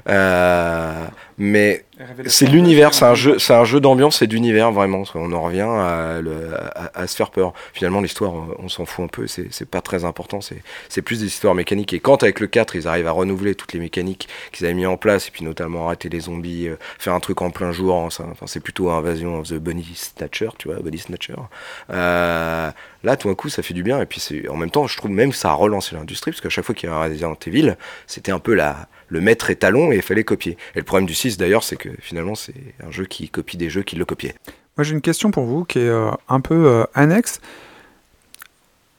[0.09, 1.07] Euh,
[1.39, 1.85] mais
[2.27, 5.05] c'est l'univers, c'est un jeu, c'est un jeu d'ambiance et d'univers vraiment.
[5.15, 7.53] On en revient à, le- à- à se faire peur.
[7.73, 9.27] Finalement, l'histoire, on, on s'en fout un peu.
[9.29, 10.41] C'est pas très important.
[10.89, 11.93] C'est plus des histoires mécaniques.
[11.93, 14.87] Et quand avec le 4, ils arrivent à renouveler toutes les mécaniques qu'ils avaient mis
[14.87, 17.95] en place, et puis notamment arrêter les zombies, euh, faire un truc en plein jour.
[17.97, 21.35] hein, Enfin, c'est plutôt Invasion of the Bunny Snatcher, tu vois, Body Snatcher.
[21.91, 22.71] Euh,
[23.05, 24.01] là, tout d'un coup, ça fait du bien.
[24.01, 26.49] Et puis en même temps, je trouve même que ça a relancé l'industrie parce qu'à
[26.49, 27.77] chaque fois qu'il y a un Resident Evil,
[28.07, 30.59] c'était un peu la le maître étalon et il fallait copier.
[30.75, 33.71] Et le problème du 6 d'ailleurs, c'est que finalement, c'est un jeu qui copie des
[33.71, 34.35] jeux qui le copiaient.
[34.77, 37.41] Moi, j'ai une question pour vous qui est euh, un peu euh, annexe.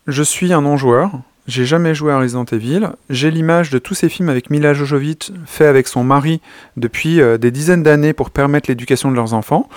[0.08, 1.12] Je suis un non-joueur.
[1.48, 2.90] J'ai jamais joué à Resident Evil.
[3.10, 6.42] J'ai l'image de tous ces films avec Mila Jovovich faits avec son mari
[6.76, 9.70] depuis euh, des dizaines d'années pour permettre l'éducation de leurs enfants.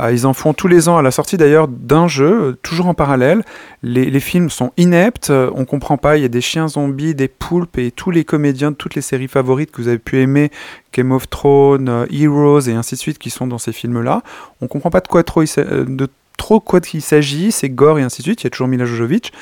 [0.00, 2.86] Euh, ils en font tous les ans à la sortie d'ailleurs d'un jeu, euh, toujours
[2.86, 3.42] en parallèle.
[3.82, 6.16] Les, films sont ineptes, euh, on comprend pas.
[6.16, 9.02] Il y a des chiens zombies, des poulpes et tous les comédiens de toutes les
[9.02, 10.50] séries favorites que vous avez pu aimer,
[10.92, 14.22] Game of Thrones, Heroes et ainsi de suite, qui sont dans ces films-là.
[14.60, 18.42] On comprend pas de quoi trop quoi il s'agit, c'est gore et ainsi de suite.
[18.42, 19.32] Il y a toujours Mila Jovovich.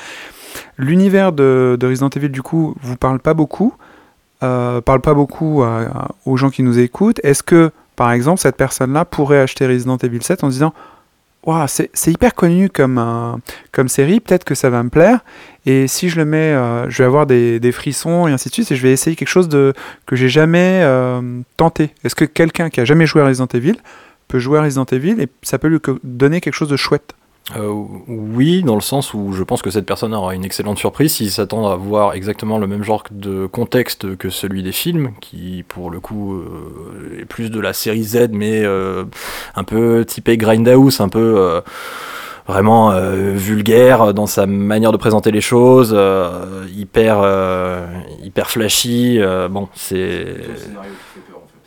[0.77, 3.73] L'univers de, de Resident Evil, du coup, vous parle pas beaucoup,
[4.43, 5.63] euh, parle pas beaucoup
[6.25, 7.19] aux gens qui nous écoutent.
[7.23, 10.73] Est-ce que, par exemple, cette personne-là pourrait acheter Resident Evil 7 en se disant
[11.67, 13.33] c'est hyper connu comme, euh,
[13.73, 15.19] comme série, peut-être que ça va me plaire,
[15.65, 18.71] et si je le mets, euh, je vais avoir des, frissons et ainsi de suite,
[18.71, 20.85] et je vais essayer quelque chose que j'ai jamais
[21.57, 21.93] tenté.
[22.05, 23.75] Est-ce que quelqu'un qui a jamais joué à Resident Evil
[24.29, 27.13] peut jouer à Resident Evil et ça peut lui donner quelque chose de chouette?
[27.57, 27.67] Euh,
[28.07, 31.29] oui, dans le sens où je pense que cette personne aura une excellente surprise s'il
[31.29, 35.91] s'attend à voir exactement le même genre de contexte que celui des films, qui pour
[35.91, 39.03] le coup euh, est plus de la série Z, mais euh,
[39.55, 41.61] un peu typé Grindhouse, un peu
[42.47, 42.91] vraiment
[43.33, 45.97] vulgaire dans sa manière de présenter les choses,
[46.75, 47.25] hyper,
[48.23, 49.19] hyper flashy.
[49.49, 50.37] bon, c'est.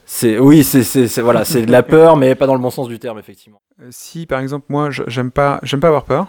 [0.08, 2.98] C'est oui, c'est voilà, c'est de la peur, mais pas dans le bon sens du
[3.00, 3.60] terme, effectivement.
[3.82, 6.28] Euh, Si par exemple moi j'aime pas j'aime pas avoir peur,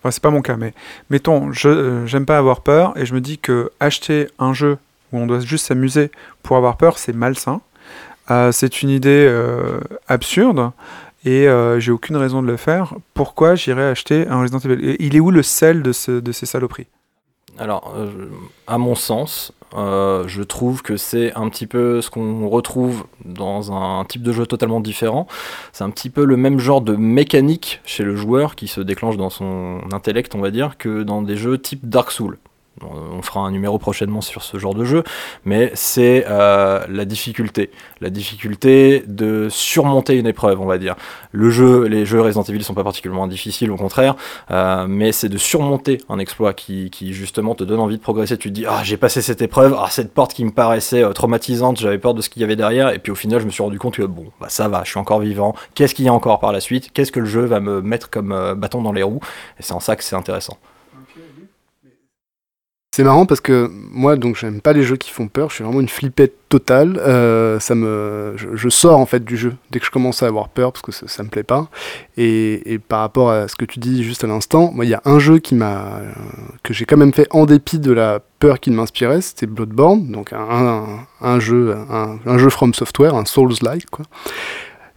[0.00, 0.72] enfin c'est pas mon cas, mais
[1.10, 4.78] mettons je euh, j'aime pas avoir peur et je me dis que acheter un jeu
[5.12, 6.10] où on doit juste s'amuser
[6.42, 7.60] pour avoir peur c'est malsain.
[8.30, 9.28] Euh, c'est une idée
[10.08, 10.70] absurde
[11.26, 11.46] et
[11.78, 12.94] j'ai aucune raison de le faire.
[13.12, 14.96] Pourquoi j'irais acheter un Resident Evil?
[14.98, 16.86] Il est où le sel de, ce- de ces saloperies?
[17.58, 18.30] Alors, euh,
[18.66, 23.72] à mon sens, euh, je trouve que c'est un petit peu ce qu'on retrouve dans
[23.72, 25.26] un type de jeu totalement différent.
[25.72, 29.16] C'est un petit peu le même genre de mécanique chez le joueur qui se déclenche
[29.16, 32.38] dans son intellect, on va dire, que dans des jeux type Dark Souls.
[32.82, 35.04] On on fera un numéro prochainement sur ce genre de jeu,
[35.44, 37.70] mais c'est euh, la difficulté.
[38.00, 40.96] La difficulté de surmonter une épreuve, on va dire.
[41.34, 44.16] Les jeux Resident Evil sont pas particulièrement difficiles, au contraire,
[44.50, 48.38] euh, mais c'est de surmonter un exploit qui, justement te donne envie de progresser.
[48.38, 51.12] Tu te dis ah j'ai passé cette épreuve, ah cette porte qui me paraissait euh,
[51.12, 53.50] traumatisante, j'avais peur de ce qu'il y avait derrière, et puis au final je me
[53.50, 55.54] suis rendu compte que bon bah ça va, je suis encore vivant.
[55.74, 56.90] Qu'est-ce qu'il y a encore par la suite?
[56.94, 59.20] Qu'est-ce que le jeu va me mettre comme euh, bâton dans les roues?
[59.58, 60.56] Et c'est en ça que c'est intéressant.
[63.00, 65.48] C'est marrant parce que moi, donc, j'aime pas les jeux qui font peur.
[65.48, 66.98] Je suis vraiment une flippette totale.
[66.98, 70.50] Euh, ça me, je, sors en fait du jeu dès que je commence à avoir
[70.50, 71.70] peur parce que ça, ça me plaît pas.
[72.18, 75.00] Et, par rapport à ce que tu dis juste à l'instant, moi, il y a
[75.06, 76.00] un jeu qui m'a,
[76.62, 80.34] que j'ai quand même fait en dépit de la peur qu'il m'inspirait, c'était Bloodborne, donc
[80.34, 83.86] un, jeu, un, jeu From Software, un Souls-like.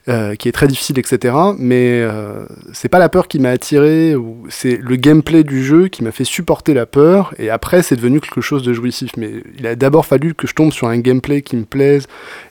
[0.09, 1.33] Euh, qui est très difficile, etc.
[1.57, 4.13] Mais euh, c'est pas la peur qui m'a attiré,
[4.49, 8.19] c'est le gameplay du jeu qui m'a fait supporter la peur, et après c'est devenu
[8.19, 9.11] quelque chose de jouissif.
[9.15, 12.07] Mais il a d'abord fallu que je tombe sur un gameplay qui me plaise,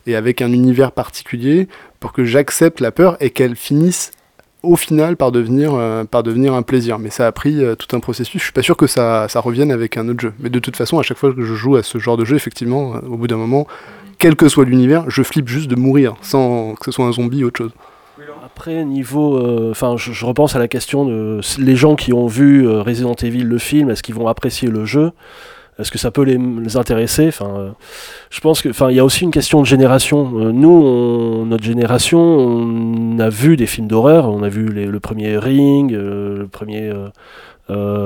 [0.06, 1.68] et avec un univers particulier,
[2.00, 4.12] pour que j'accepte la peur et qu'elle finisse
[4.62, 6.98] au final par devenir, euh, par devenir un plaisir.
[6.98, 8.40] Mais ça a pris euh, tout un processus.
[8.40, 10.32] Je suis pas sûr que ça, ça revienne avec un autre jeu.
[10.38, 12.36] Mais de toute façon, à chaque fois que je joue à ce genre de jeu,
[12.36, 13.66] effectivement, au bout d'un moment,
[14.22, 17.42] quel que soit l'univers, je flippe juste de mourir, sans que ce soit un zombie
[17.42, 17.72] ou autre chose.
[18.44, 19.36] Après, niveau.
[19.36, 23.14] euh, Enfin, je, repense à la question de les gens qui ont vu euh, Resident
[23.14, 25.10] Evil, le film, est-ce qu'ils vont apprécier le jeu?
[25.80, 27.26] Est-ce que ça peut les, intéresser?
[27.26, 27.70] Enfin, euh,
[28.30, 28.68] je pense que.
[28.68, 30.30] Enfin, il y a aussi une question de génération.
[30.52, 34.28] Nous, notre génération, on a vu des films d'horreur.
[34.28, 36.92] On a vu le premier Ring, le premier.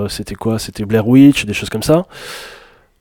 [0.09, 0.59] c'était quoi?
[0.59, 2.07] C'était Blair Witch, des choses comme ça.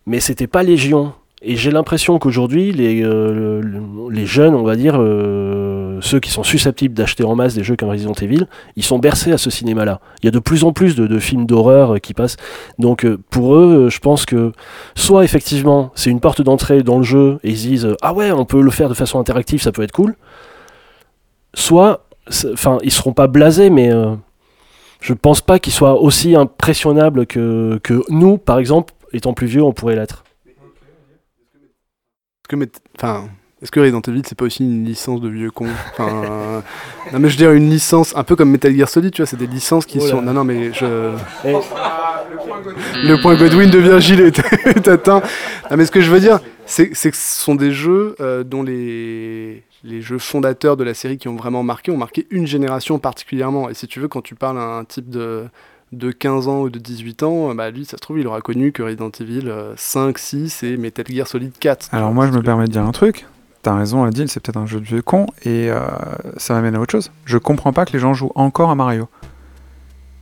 [0.05, 1.13] Mais c'était pas Légion.
[1.41, 6.31] Et j'ai l'impression qu'aujourd'hui, les, euh, le- les jeunes, on va dire, euh, ceux qui
[6.31, 9.49] sont susceptibles d'acheter en masse des jeux comme Resident Evil, ils sont bercés à ce
[9.49, 9.99] cinéma-là.
[10.21, 12.37] Il y a de plus en plus de, films d'horreur euh, qui passent.
[12.79, 14.53] Donc pour eux, je pense que
[14.95, 18.31] soit effectivement c'est une porte d'entrée dans le jeu et ils se disent ah ouais,
[18.31, 20.15] on peut le faire de façon interactive, ça peut être cool.
[21.53, 22.05] Soit
[22.53, 23.91] enfin, ils seront pas blasés, mais
[25.01, 29.63] je pense pas qu'ils soient aussi impressionnables que, que nous, par exemple, étant plus vieux,
[29.63, 30.24] on pourrait l'être.
[32.45, 33.27] Est-ce que, enfin,
[33.61, 35.65] est-ce que Resident Evil c'est pas aussi une licence de vieux con?
[35.93, 36.61] Enfin, euh,
[37.11, 39.25] Non mais je veux dire une licence un peu comme Metal Gear Solid, tu vois,
[39.27, 40.11] c'est des licences qui Oh là.
[40.11, 40.21] sont.
[40.21, 41.13] Non non mais je.
[41.43, 41.55] Et-
[43.03, 45.21] Le point Godwin de Virgile est, atteint.
[45.71, 48.43] Non, mais ce que je veux dire, c'est c'est que ce sont des jeux euh,
[48.43, 52.45] dont les, les jeux fondateurs de la série qui ont vraiment marqué ont marqué une
[52.47, 53.69] génération particulièrement.
[53.69, 55.45] Et si tu veux, quand tu parles à un type de,
[55.91, 58.41] de 15 ans ou de 18 ans, euh, bah, lui, ça se trouve, il aura
[58.41, 61.89] connu que Resident Evil euh, 5, 6 et Metal Gear Solid 4.
[61.93, 63.25] Alors moi, je me permets de dire un truc.
[63.61, 65.79] T'as raison, Adil, c'est peut-être un jeu de vieux con, et euh,
[66.37, 67.11] ça m'amène à autre chose.
[67.25, 69.07] Je comprends pas que les gens jouent encore à Mario.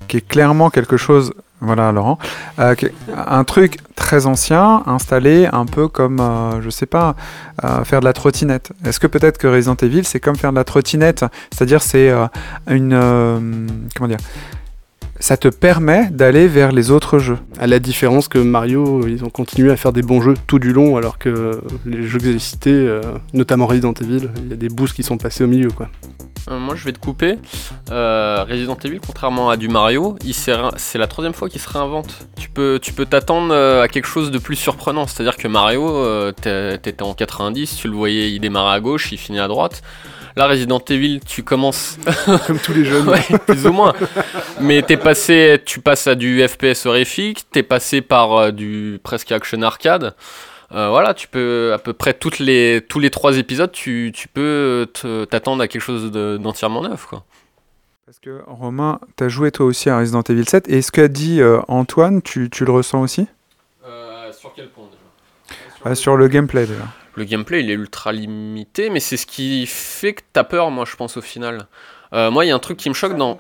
[0.08, 1.34] Qui est clairement quelque chose...
[1.66, 2.18] Voilà, Laurent.
[2.60, 2.76] euh,
[3.16, 7.16] un truc très ancien, installé un peu comme, euh, je sais pas,
[7.64, 8.74] euh, faire de la trottinette.
[8.84, 11.24] Est-ce que peut-être que Resident Evil, c'est comme faire de la trottinette?
[11.54, 12.28] C'est-à-dire, c'est euh,
[12.68, 12.92] une...
[12.92, 13.40] euh,
[13.96, 14.18] comment dire?
[15.20, 17.38] Ça te permet d'aller vers les autres jeux.
[17.60, 20.74] À la différence que Mario, ils ont continué à faire des bons jeux tout du
[20.74, 23.02] long, alors que les jeux que j'ai cités, euh,
[23.34, 25.70] notamment Resident Evil, il y a des boosts qui sont passés au milieu.
[25.70, 25.90] quoi.
[26.50, 27.38] Euh, moi, je vais te couper.
[27.92, 32.28] Euh, Resident Evil, contrairement à du Mario, c'est la troisième fois qu'il se réinvente.
[32.38, 35.08] Tu peux, tu peux t'attendre à quelque chose de plus surprenant.
[35.08, 39.18] C'est-à-dire que Mario, euh, t'étais en 90, tu le voyais, il démarrait à gauche, il
[39.18, 39.82] finit à droite.
[40.36, 41.98] Là, Resident Evil, tu commences
[42.48, 43.08] Comme tous les jeunes.
[43.08, 43.94] Ouais, plus ou moins.
[44.60, 49.32] Mais t'es passé, tu passes à du FPS horrifique, t'es passé par euh, du presque
[49.32, 50.16] action arcade.
[50.72, 54.28] Euh, voilà, tu peux à peu près toutes les, tous les trois épisodes, tu, tu
[54.28, 57.24] peux te- t'attendre à quelque chose de- d'entièrement neuf, quoi.
[58.08, 61.42] Parce que Romain, t'as joué toi aussi à Resident Evil 7, et ce qu'a dit
[61.42, 63.28] euh, Antoine, tu, tu le ressens aussi?
[64.32, 65.56] Sur quel point déjà?
[65.86, 66.84] Ah, Sur le gameplay déjà.
[67.16, 70.86] Le gameplay, il est ultra limité, mais c'est ce qui fait que t'as peur, moi,
[70.90, 71.68] je pense, au final.
[72.14, 73.38] Euh, moi, il y a un truc qui me choque dans.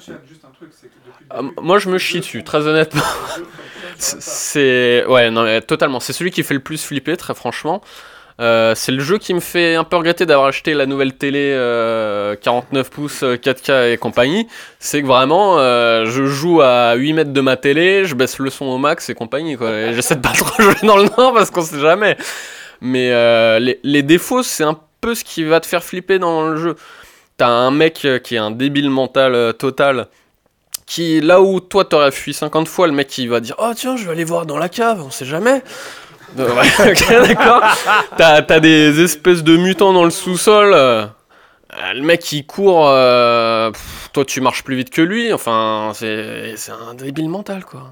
[1.35, 3.01] M- moi, je me chie dessus, très honnêtement.
[3.97, 5.05] C'est-.
[5.07, 5.99] Ouais, non, mais totalement.
[5.99, 7.81] C'est celui qui fait le plus flipper, très franchement.
[8.41, 11.51] Euh, c'est le jeu qui me fait un peu regretter d'avoir acheté la nouvelle télé
[11.53, 14.47] euh, 49 pouces euh, 4K et compagnie.
[14.79, 18.49] C'est que vraiment, euh, je joue à 8 mètres de ma télé, je baisse le
[18.49, 19.55] son au max et compagnie.
[19.55, 19.71] Quoi.
[19.71, 22.17] Et J'essaie de pas trop jouer dans le noir parce qu'on sait jamais.
[22.83, 26.57] Mais euh, les, défauts, c'est un peu ce qui va te faire flipper dans le
[26.57, 26.75] jeu.
[27.37, 30.07] T'as un mec euh, qui est un débile mental euh, total.
[30.85, 33.95] Qui, là où toi t'aurais fui 50 fois, le mec il va dire Oh tiens,
[33.95, 35.63] je vais aller voir dans la cave, on sait jamais.
[36.35, 37.61] D'accord.
[38.17, 40.71] T'as des espèces de mutants dans le sous-sol.
[40.71, 42.89] le mec il court,
[44.11, 45.31] toi tu marches plus vite que lui.
[45.31, 47.83] Enfin, c'est un débile mental quoi.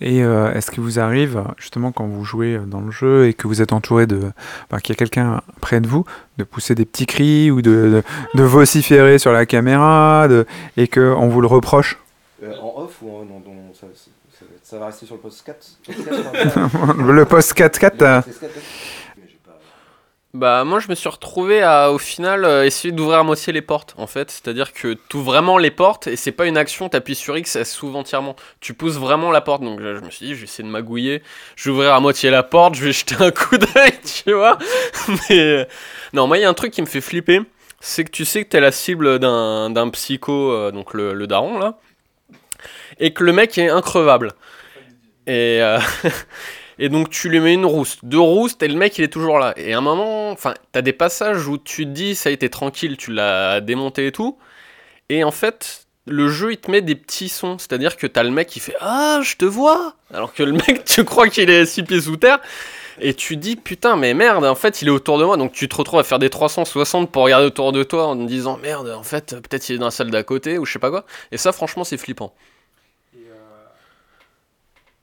[0.00, 3.46] Et euh, est-ce que vous arrive, justement, quand vous jouez dans le jeu et que
[3.46, 4.20] vous êtes entouré de.
[4.68, 6.04] enfin, qu'il y a quelqu'un près de vous,
[6.38, 8.02] de pousser des petits cris ou de, de,
[8.34, 11.98] de vociférer sur la caméra de, et qu'on vous le reproche?
[12.60, 15.78] En off ou en, non, non, ça, ça, ça, va- rester sur le post 4
[16.98, 18.20] Le post 4-4, euh,
[20.34, 23.62] Bah moi je me suis retrouvé à au final euh, essayer d'ouvrir à moitié les
[23.62, 27.14] portes en fait, c'est-à-dire que ouvres vraiment les portes et c'est pas une action, t'appuies
[27.14, 28.34] sur X, elle s'ouvre entièrement.
[28.58, 31.22] Tu pousses vraiment la porte donc je me suis dit je vais essayer de magouiller,
[31.54, 33.92] je vais ouvrir à moitié la porte, je vais jeter un coup d'œil,
[34.24, 34.58] tu vois.
[35.08, 35.64] Mais euh,
[36.12, 37.42] non, moi il y a un truc qui me fait flipper,
[37.78, 41.28] c'est que tu sais que t'es la cible d'un d'un psycho euh, donc le, le
[41.28, 41.78] daron là
[42.98, 44.32] et que le mec est increvable.
[45.28, 45.60] Et
[46.78, 49.38] Et donc tu lui mets une rouste, deux roustes et le mec il est toujours
[49.38, 49.54] là.
[49.56, 52.48] Et à un moment, enfin, t'as des passages où tu te dis ça a été
[52.50, 54.38] tranquille, tu l'as démonté et tout.
[55.08, 58.30] Et en fait, le jeu il te met des petits sons, c'est-à-dire que t'as le
[58.30, 61.66] mec qui fait ah je te vois, alors que le mec tu crois qu'il est
[61.66, 62.40] six pieds sous terre.
[63.00, 65.68] Et tu dis putain mais merde en fait il est autour de moi donc tu
[65.68, 68.88] te retrouves à faire des 360 pour regarder autour de toi en te disant merde
[68.90, 71.04] en fait peut-être il est dans la salle d'à côté ou je sais pas quoi
[71.32, 72.32] et ça franchement c'est flippant.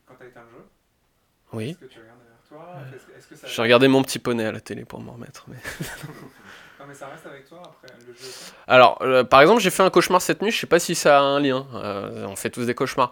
[0.08, 0.66] quand t'as éteint le jeu,
[1.54, 1.76] Oui.
[1.80, 2.82] que tu regardes derrière toi?
[3.18, 3.48] Est-ce que ça.
[3.48, 5.46] J'ai regardé mon petit poney à la télé pour m'en remettre.
[5.48, 5.58] Mais...
[6.82, 8.28] Non, mais ça reste avec toi après le jeu.
[8.68, 11.20] Alors, euh, par exemple, j'ai fait un cauchemar cette nuit, je sais pas si ça
[11.20, 11.68] a un lien.
[11.76, 13.12] Euh, on fait tous des cauchemars.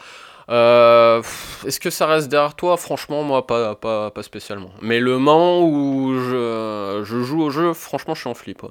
[0.50, 2.78] Euh, pff, Est-ce que ça reste derrière toi?
[2.78, 4.72] Franchement, moi, pas, pas, pas spécialement.
[4.82, 8.64] Mais le moment où je, je joue au jeu, franchement, je suis en flip.
[8.64, 8.70] ouais.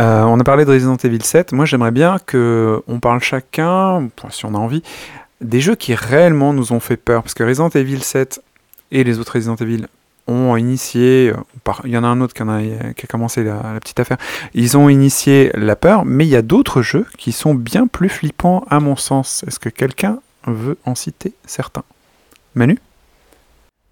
[0.00, 1.52] Euh, on a parlé de Resident Evil 7.
[1.52, 4.82] Moi, j'aimerais bien que on parle chacun, si on a envie,
[5.40, 7.22] des jeux qui réellement nous ont fait peur.
[7.22, 8.42] Parce que Resident Evil 7
[8.90, 9.86] et les autres Resident Evil
[10.26, 14.18] ont initié, euh, il y en a un autre qui, a, commencé la, petite affaire,
[14.54, 18.08] ils ont initié la peur, mais il y a d'autres jeux qui sont bien plus
[18.08, 19.44] flippants à mon sens.
[19.46, 21.84] Est-ce que quelqu'un veut en citer certains?
[22.54, 22.78] Manu?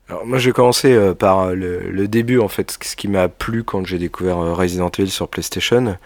[0.09, 3.65] Alors moi j'ai commencé euh, par le, le, début en fait, ce qui m'a plu
[3.65, 5.97] quand j'ai découvert Resident Evil sur PlayStation,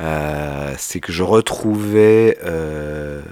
[0.00, 3.22] euh, c'est que je retrouvais euh,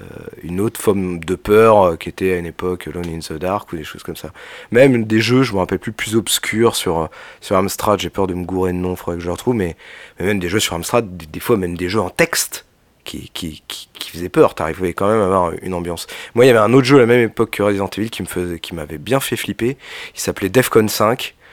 [0.43, 3.71] une autre forme de peur euh, qui était à une époque Alone in the Dark
[3.73, 4.31] ou des choses comme ça.
[4.71, 7.11] Même des jeux, je me rappelle plus, plus obscurs sur,
[7.43, 9.55] sur Amstrad, j'ai peur de me gourer de nom, il faudrait que je le retrouve,
[9.55, 9.77] mais,
[10.19, 12.65] même des jeux sur Amstrad, des, fois même des jeux en texte
[13.05, 16.07] qui, qui, qui, qui faisaient peur, t'arrivais quand même à avoir une ambiance.
[16.35, 18.25] Moi, il y avait un autre jeu à la même époque que Resident Evil qui
[18.25, 19.77] faisait, qui m'avait bien fait flipper,
[20.15, 21.44] il s'appelait Defcon 5, euh,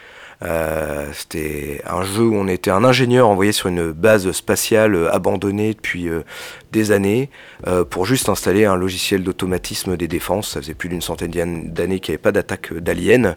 [1.14, 5.74] c'était un jeu où on était un ingénieur envoyé sur une base spatiale euh, abandonnée
[5.74, 6.22] depuis euh,
[6.72, 7.30] des années
[7.90, 10.52] pour juste installer un logiciel d'automatisme des défenses.
[10.52, 11.32] Ça faisait plus d'une centaine
[11.72, 13.36] d'années qu'il n'y avait pas d'attaque d'aliens.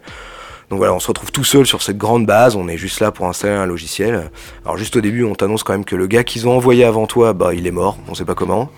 [0.69, 3.11] Donc voilà, on se retrouve tout seul sur cette grande base, on est juste là
[3.11, 4.31] pour installer un logiciel.
[4.63, 7.07] Alors juste au début, on t'annonce quand même que le gars qu'ils ont envoyé avant
[7.07, 8.71] toi, bah il est mort, on sait pas comment.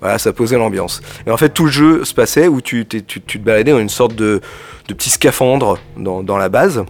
[0.00, 1.00] Voilà, ça posait l'ambiance.
[1.26, 4.14] Et en fait, tout le jeu se passait où tu, te baladais dans une sorte
[4.14, 4.42] de,
[4.86, 6.84] petit scaphandre dans la base.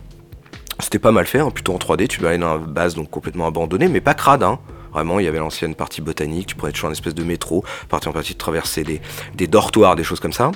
[0.80, 3.10] C'était pas mal fait, hein, plutôt en 3D, tu vas aller dans une base donc
[3.10, 4.42] complètement abandonnée, mais pas crade.
[4.42, 4.58] Hein.
[4.92, 7.64] Vraiment, il y avait l'ancienne partie botanique, tu pourrais être sur un espèce de métro,
[7.88, 9.00] partir en partie de traverser des,
[9.34, 10.52] des dortoirs, des choses comme ça.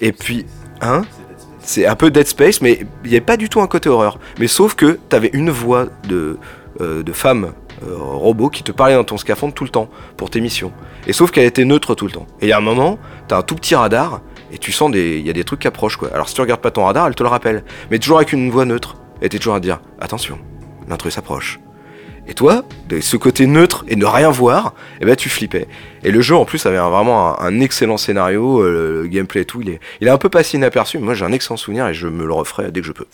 [0.00, 0.46] Et puis,
[0.80, 1.02] hein
[1.60, 4.18] c'est un peu Dead Space, mais il n'y avait pas du tout un côté horreur.
[4.38, 6.38] Mais sauf que tu avais une voix de,
[6.80, 7.52] euh, de femme
[7.82, 10.72] euh, robot qui te parlait dans ton scaphandre tout le temps pour tes missions.
[11.06, 12.26] Et sauf qu'elle était neutre tout le temps.
[12.40, 12.98] Et il y a un moment,
[13.28, 15.68] tu as un tout petit radar et tu sens des, y a des trucs qui
[15.68, 16.08] approchent quoi.
[16.12, 18.50] Alors si tu regardes pas ton radar, elle te le rappelle, mais toujours avec une
[18.50, 20.38] voix neutre était toujours à dire attention,
[20.88, 21.60] l'intrus s'approche.
[22.28, 25.66] Et toi, de ce côté neutre et ne rien voir, eh ben tu flippais.
[26.04, 29.62] Et le jeu en plus avait vraiment un, excellent scénario, euh, le gameplay et tout,
[29.62, 31.94] il est, il est un peu passé inaperçu, mais moi j'ai un excellent souvenir et
[31.94, 33.06] je me le referai dès que je peux.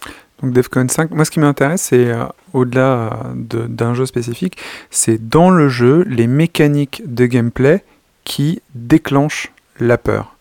[0.42, 4.59] Donc Defcon 5, moi ce qui m'intéresse c'est euh, au-delà d'un jeu spécifique,
[4.90, 7.84] c'est dans le jeu les mécaniques de gameplay
[8.24, 10.34] qui déclenchent la peur.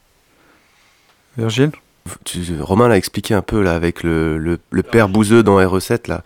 [1.37, 1.71] Virgile?
[2.59, 4.59] Romain l'a expliqué un peu là avec le,
[4.91, 6.23] père bouseux dans RE7 là.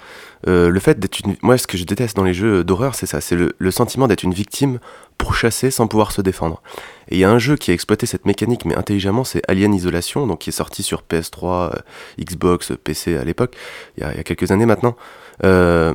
[0.47, 3.07] Euh, le fait d'être une, moi ce que je déteste dans les jeux d'horreur c'est
[3.07, 4.79] ça, c'est le, sentiment d'être une victime
[5.17, 6.61] pour chasser sans pouvoir se défendre.
[7.09, 9.73] Et il y a un jeu qui a exploité cette mécanique mais intelligemment, c'est Alien
[9.73, 11.79] Isolation, donc qui est sorti sur PS3, euh,
[12.19, 13.55] Xbox, PC à l'époque,
[13.97, 14.95] il, y a quelques années maintenant.
[15.43, 15.93] Euh,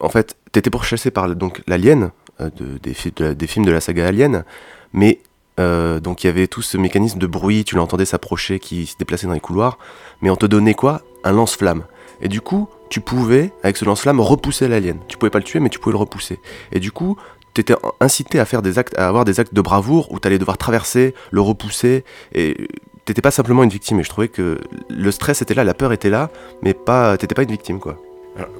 [0.00, 4.06] en fait, t'étais pour chasser par donc l'alien de, des, des films de la saga
[4.06, 4.44] Alien,
[4.92, 5.20] mais
[5.60, 8.96] euh, donc il y avait tout ce mécanisme de bruit, tu l'entendais s'approcher, qui se
[8.96, 9.78] déplaçait dans les couloirs,
[10.22, 11.02] mais on te donnait quoi?
[11.22, 11.84] Un lance-flamme.
[12.22, 14.98] Et du coup, tu pouvais, avec ce lance-flamme, repousser l'alien.
[15.08, 16.40] Tu pouvais pas le tuer, mais tu pouvais le repousser.
[16.72, 17.16] Et du coup,
[17.54, 20.26] tu étais incité à faire des actes, à avoir des actes de bravoure où tu
[20.26, 22.04] allais devoir traverser, le repousser,
[22.34, 22.68] et
[23.04, 24.00] t'étais pas simplement une victime.
[24.00, 26.30] Et je trouvais que le stress était là, la peur était là,
[26.62, 27.96] mais pas, t'étais pas une victime, quoi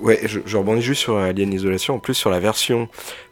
[0.00, 2.88] ouais, je, rebondis juste sur Alien Isolation, en plus sur la version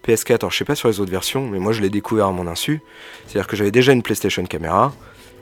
[0.06, 0.40] PS4.
[0.40, 2.46] Alors je sais pas sur les autres versions, mais moi je l'ai découvert à mon
[2.46, 2.80] insu.
[3.26, 4.92] C'est-à-dire que j'avais déjà une PlayStation caméra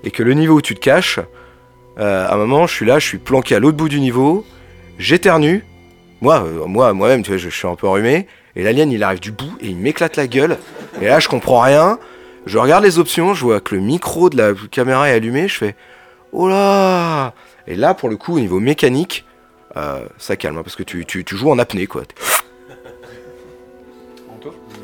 [0.05, 1.21] et que le niveau où tu te caches,
[1.99, 4.45] euh, à un moment je suis là, je suis planqué à l'autre bout du niveau,
[4.99, 5.65] j'éternue.
[6.23, 8.27] Moi, euh, moi, moi-même, tu vois, je, suis un peu enrhumé.
[8.55, 10.57] Et l'alien, il arrive du bout et il m'éclate la gueule.
[11.03, 11.99] Et là, je comprends rien.
[12.47, 15.47] Je regarde les options, je vois que le micro de la caméra est allumé.
[15.49, 15.77] Je fais,
[16.33, 17.35] oh là
[17.67, 19.36] Et là, pour le coup, au niveau mécanique, euh,
[20.19, 22.03] ça calme, hein, parce que tu, joues en apnée, quoi.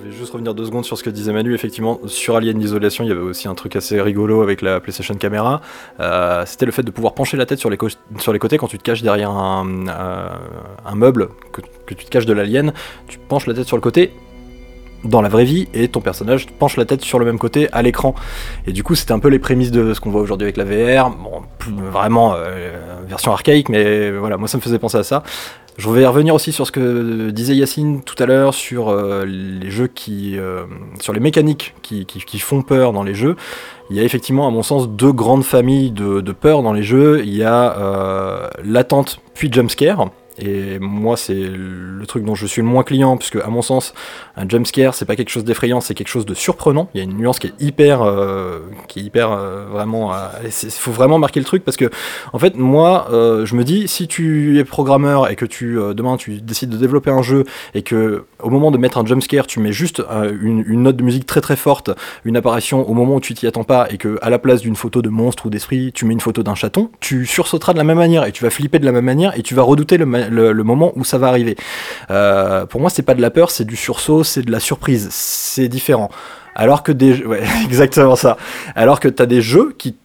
[0.04, 1.54] Je vais juste revenir deux secondes sur ce que disait Manu.
[1.54, 5.14] Effectivement, sur Alien Isolation, il y avait aussi un truc assez rigolo avec la PlayStation
[5.14, 5.60] Camera.
[6.00, 8.82] Euh, c'était le fait de pouvoir pencher la tête sur les, côtés quand tu te
[8.82, 10.28] caches derrière un, euh,
[10.84, 12.72] un meuble, que, que, tu te caches de l'alien.
[13.06, 14.12] Tu penches la tête sur le côté
[15.04, 17.82] dans la vraie vie et ton personnage penche la tête sur le même côté à
[17.82, 18.14] l'écran.
[18.66, 20.64] Et du coup, c'était un peu les prémices de ce qu'on voit aujourd'hui avec la
[20.64, 21.10] VR.
[21.10, 21.42] Bon,
[21.90, 22.76] vraiment euh,
[23.06, 25.22] version archaïque, mais voilà, moi ça me faisait penser à ça.
[25.78, 29.70] Je vais revenir aussi sur ce que disait Yacine tout à l'heure sur euh, les
[29.70, 30.64] jeux qui, euh,
[31.00, 33.36] sur les mécaniques qui, font peur dans les jeux.
[33.88, 36.82] Il y a effectivement, à mon sens, deux grandes familles de, de peur dans les
[36.82, 37.22] jeux.
[37.24, 40.10] Il y a l'attente puis jumpscare.
[40.38, 43.92] Et moi, c'est le truc dont je suis le moins client, puisque à mon sens,
[44.36, 46.88] un jumpscare, c'est pas quelque chose d'effrayant, c'est quelque chose de surprenant.
[46.94, 50.12] Il y a une nuance qui est hyper, euh, qui est hyper euh, vraiment.
[50.42, 51.90] Il euh, faut vraiment marquer le truc parce que,
[52.32, 56.40] en fait, moi, je me dis, si tu es programmeur et que tu demain tu
[56.40, 59.72] décides de développer un jeu et que au moment de mettre un jumpscare, tu mets
[59.72, 61.90] juste une, une, note de musique très très forte,
[62.24, 64.76] une apparition au moment où tu t'y attends pas, et que à la place d'une
[64.76, 67.84] photo de monstre ou d'esprit, tu mets une photo d'un chaton, tu sursauteras de la
[67.84, 70.06] même manière et tu vas flipper de la même manière et tu vas redouter le
[70.32, 71.56] le, moment où ça va arriver.
[72.10, 75.08] Euh, pour moi, c'est pas de la peur, c'est du sursaut, c'est de la surprise.
[75.10, 76.10] C'est différent.
[76.54, 78.36] Alors que des ouais, exactement ça.
[78.74, 79.96] Alors que t'as des jeux qui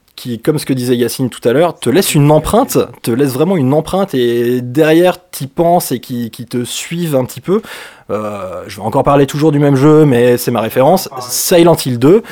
[0.43, 3.57] comme ce que disait Yacine tout à l'heure, te laissent une empreinte, te laisse vraiment
[3.57, 7.61] une empreinte et derrière t'y penses et qui, te suivent un petit peu.
[8.09, 11.09] Euh, je vais encore parler toujours du même jeu, mais c'est ma référence.
[11.19, 12.23] Silent Hill 2.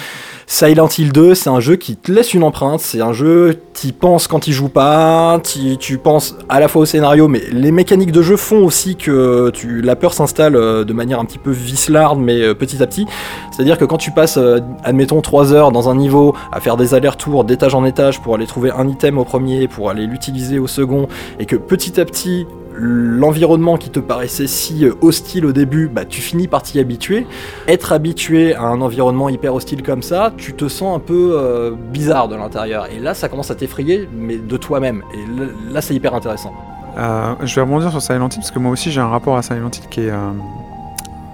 [0.48, 3.92] Silent Hill 2, c'est un jeu qui te laisse une empreinte, c'est un jeu, tu
[3.92, 7.72] penses quand il joue pas, tu, tu penses à la fois au scénario, mais les
[7.72, 11.40] mécaniques de jeu font aussi que tu, la peur s'installe euh, de manière un petit
[11.40, 13.08] peu vislarde, mais euh, petit à petit.
[13.52, 14.38] C'est-à-dire que quand tu passes,
[14.84, 18.46] admettons, 3 heures dans un niveau à faire des allers-retours d'étage en étage pour aller
[18.46, 21.08] trouver un item au premier, pour aller l'utiliser au second,
[21.40, 22.46] et que petit à petit,
[22.78, 27.26] l'environnement qui te paraissait si hostile au début, bah, tu finis par t'y habituer.
[27.68, 32.28] Être habitué à un environnement hyper hostile comme ça, tu te sens un peu bizarre
[32.28, 32.88] de l'intérieur.
[32.92, 35.04] Et là, ça commence à t'effrayer, mais de toi-même.
[35.14, 36.54] Et là, c'est hyper intéressant.
[36.96, 39.72] je vais rebondir sur Silent Hill parce que moi aussi j'ai un rapport à Silent
[39.74, 40.12] Hill qui est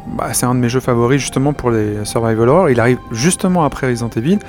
[0.08, 2.70] bah, c'est un de mes jeux favoris justement pour les survival horror.
[2.70, 4.40] Il arrive justement après Resident Evil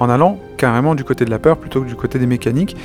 [0.00, 2.76] en allant carrément du côté de la peur plutôt que du côté des mécaniques.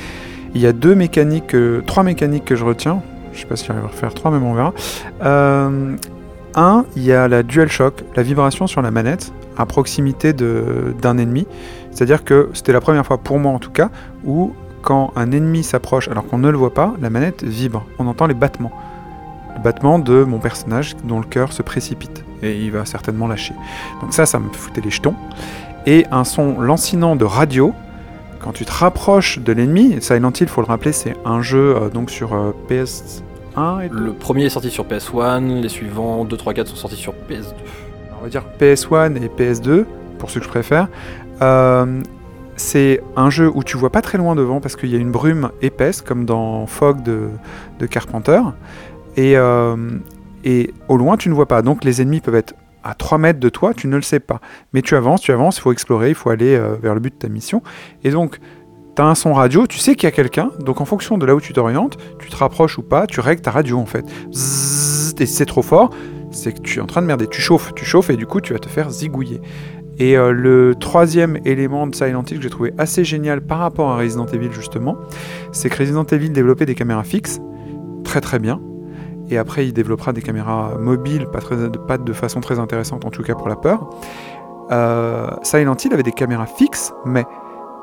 [0.53, 1.55] Il y a deux mécaniques,
[1.85, 3.01] trois mécaniques que je retiens.
[3.37, 4.73] Je sais pas si j'arrive à faire trois, mais on verra.
[5.23, 5.95] Euh,
[6.55, 11.17] un, il y a la dual shock, la vibration sur la manette à proximité d'un
[11.17, 11.47] ennemi.
[11.91, 13.89] C'est-à-dire que c'était la première fois pour moi en tout cas
[14.25, 17.85] où quand un ennemi s'approche alors qu'on ne le voit pas, la manette vibre.
[17.99, 18.71] On entend les battements
[19.63, 23.53] battement de mon personnage dont le cœur se précipite et il va certainement lâcher.
[24.01, 25.15] Donc ça, ça me foutait les jetons.
[25.85, 27.73] Et un son lancinant de radio,
[28.39, 31.89] quand tu te rapproches de l'ennemi, Silent Hill, faut le rappeler, c'est un jeu euh,
[31.89, 32.51] donc sur euh,
[33.57, 36.95] PS1 et Le premier est sorti sur PS1, les suivants 2, 3, 4 sont sortis
[36.95, 37.53] sur PS2.
[38.19, 39.85] On va dire PS1 et PS2,
[40.19, 40.87] pour ceux que je préfère.
[41.41, 42.01] Euh,
[42.55, 45.11] c'est un jeu où tu vois pas très loin devant parce qu'il y a une
[45.11, 47.29] brume épaisse, comme dans Fog de,
[47.79, 48.41] de Carpenter.
[49.19, 49.99] Euh,
[50.43, 51.61] et, au loin, tu ne vois pas.
[51.61, 54.39] Donc les ennemis peuvent être à 3 mètres de toi, tu ne le sais pas.
[54.73, 57.13] Mais tu avances, tu avances, il faut explorer, il faut aller euh, vers le but
[57.13, 57.61] de ta mission.
[58.03, 58.39] Et donc,
[58.97, 61.25] tu as un son radio, tu sais qu'il y a quelqu'un, donc en fonction de
[61.27, 64.03] là où tu t'orientes, tu te rapproches ou pas, tu règles ta radio en fait.
[65.19, 65.91] et c'est trop fort,
[66.31, 67.27] c'est que tu es en train de merder.
[67.27, 69.39] Tu chauffes, tu chauffes et du coup tu vas te faire zigouiller.
[69.99, 73.91] Et euh, le troisième élément de Silent Hill que j'ai trouvé assez génial par rapport
[73.91, 74.97] à Resident Evil justement,
[75.51, 77.39] c'est que Resident Evil développait des caméras fixes,
[78.03, 78.59] très très bien,
[79.29, 81.55] et après il développera des caméras mobiles, pas, très,
[81.87, 83.91] pas de façon très intéressante en tout cas pour la peur.
[84.71, 87.25] Euh, Silent Hill avait des caméras fixes, mais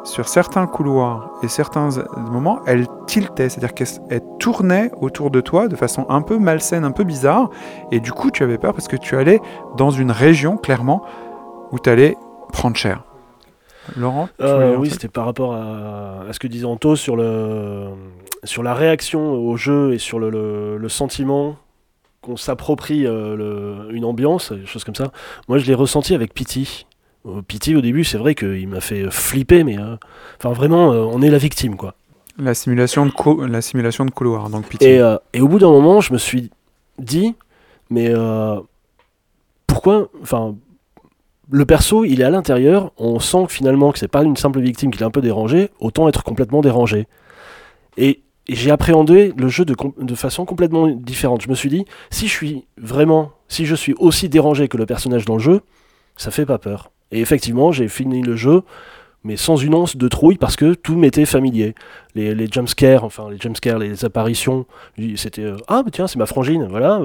[0.05, 5.77] sur certains couloirs et certains moments, elles tiltaient, c'est-à-dire qu'elles tournaient autour de toi de
[5.77, 7.51] façon un peu malsaine, un peu bizarre,
[7.91, 9.41] et du coup tu avais peur parce que tu allais
[9.77, 11.03] dans une région clairement
[11.73, 12.17] où tu allais
[12.53, 13.03] prendre cher.
[13.97, 17.89] Laurent euh, Oui, c'était par rapport à, à, ce que disait Anto sur le,
[18.45, 21.57] sur la réaction au jeu et sur le, sentiment
[22.23, 25.13] qu'on s'approprie euh, une ambiance, des choses comme ça,
[25.49, 26.87] moi je l'ai ressenti avec Pity.
[27.27, 29.97] Euh, Pity au début, c'est vrai qu'il m'a fait flipper, mais euh,
[30.39, 31.95] enfin vraiment, on est la victime quoi.
[32.39, 34.85] La simulation de, la simulation de couloir, donc Pity.
[34.85, 36.51] Et, et au bout d'un moment, je me suis
[36.99, 37.35] dit,
[37.91, 38.13] mais
[39.69, 40.57] pourquoi, enfin,
[41.49, 44.91] le perso, il est à l'intérieur, on sent finalement que c'est pas une simple victime
[44.91, 47.07] qui est un peu dérangée, autant être complètement dérangé.
[47.97, 51.43] Et et j'ai appréhendé le jeu de, de, façon complètement différente.
[51.43, 54.85] Je me suis dit, si je suis vraiment, si je suis aussi dérangé que le
[54.85, 55.63] personnage dans le jeu,
[56.17, 56.91] ça fait pas peur.
[57.15, 58.63] Et effectivement, j'ai fini le jeu,
[59.23, 61.75] mais sans une once de trouille parce que tout m'était familier.
[62.15, 64.67] Les, les jumpscares, enfin les jumpscares, les apparitions,
[65.17, 67.01] c'était euh, ah bah tiens c'est ma frangine, voilà.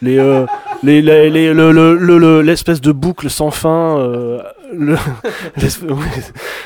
[0.00, 0.46] Les, euh,
[0.82, 4.42] les, les, l'espèce de boucle sans fin, euh,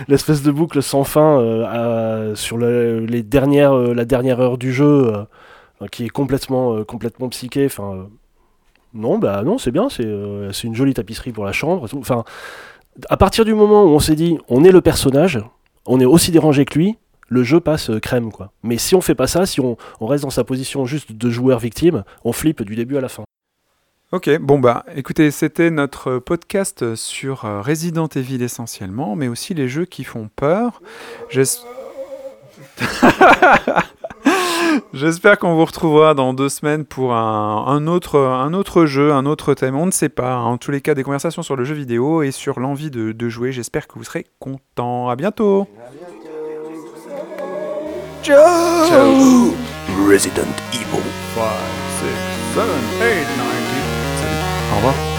[0.08, 5.12] l'espèce de sans fin euh, sur les dernières, la dernière heure du jeu,
[5.90, 7.66] qui est complètement, complètement psyché.
[7.66, 8.08] Enfin,
[8.95, 10.07] non, bah non, c'est bien, c'est,
[10.53, 11.88] c'est une jolie tapisserie pour la chambre.
[11.97, 12.24] Enfin,
[13.09, 15.40] à partir du moment où on s'est dit, on est le personnage,
[15.86, 18.53] on est aussi dérangé que lui, le jeu passe euh, crème quoi.
[18.62, 21.59] Mais si on fait pas ça, si on, reste dans sa position juste de joueur
[21.59, 23.24] victime, on flippe du début à la fin.
[24.12, 29.68] Ok, bon bah écoutez, c'était notre podcast sur euh, Resident Evil essentiellement, mais aussi les
[29.68, 30.82] jeux qui font peur.
[35.36, 39.76] qu'on vous retrouvera dans deux semaines pour un, autre, un autre jeu, un autre thème.
[39.76, 40.36] On ne sait pas.
[40.36, 43.28] En tous les cas, des conversations sur le jeu vidéo et sur l'envie de, de
[43.28, 43.52] jouer.
[43.52, 45.08] J'espère que vous serez contents.
[45.08, 45.66] À bientôt.
[48.22, 48.36] Joe!
[48.88, 49.52] Joe!
[50.08, 50.42] Resident
[50.72, 51.02] Evil.
[51.34, 51.42] 5,
[52.00, 52.64] 6, 7,
[53.00, 53.46] 8, 9,
[54.20, 54.72] 10.
[54.72, 55.11] Au revoir.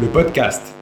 [0.00, 0.75] Le podcast.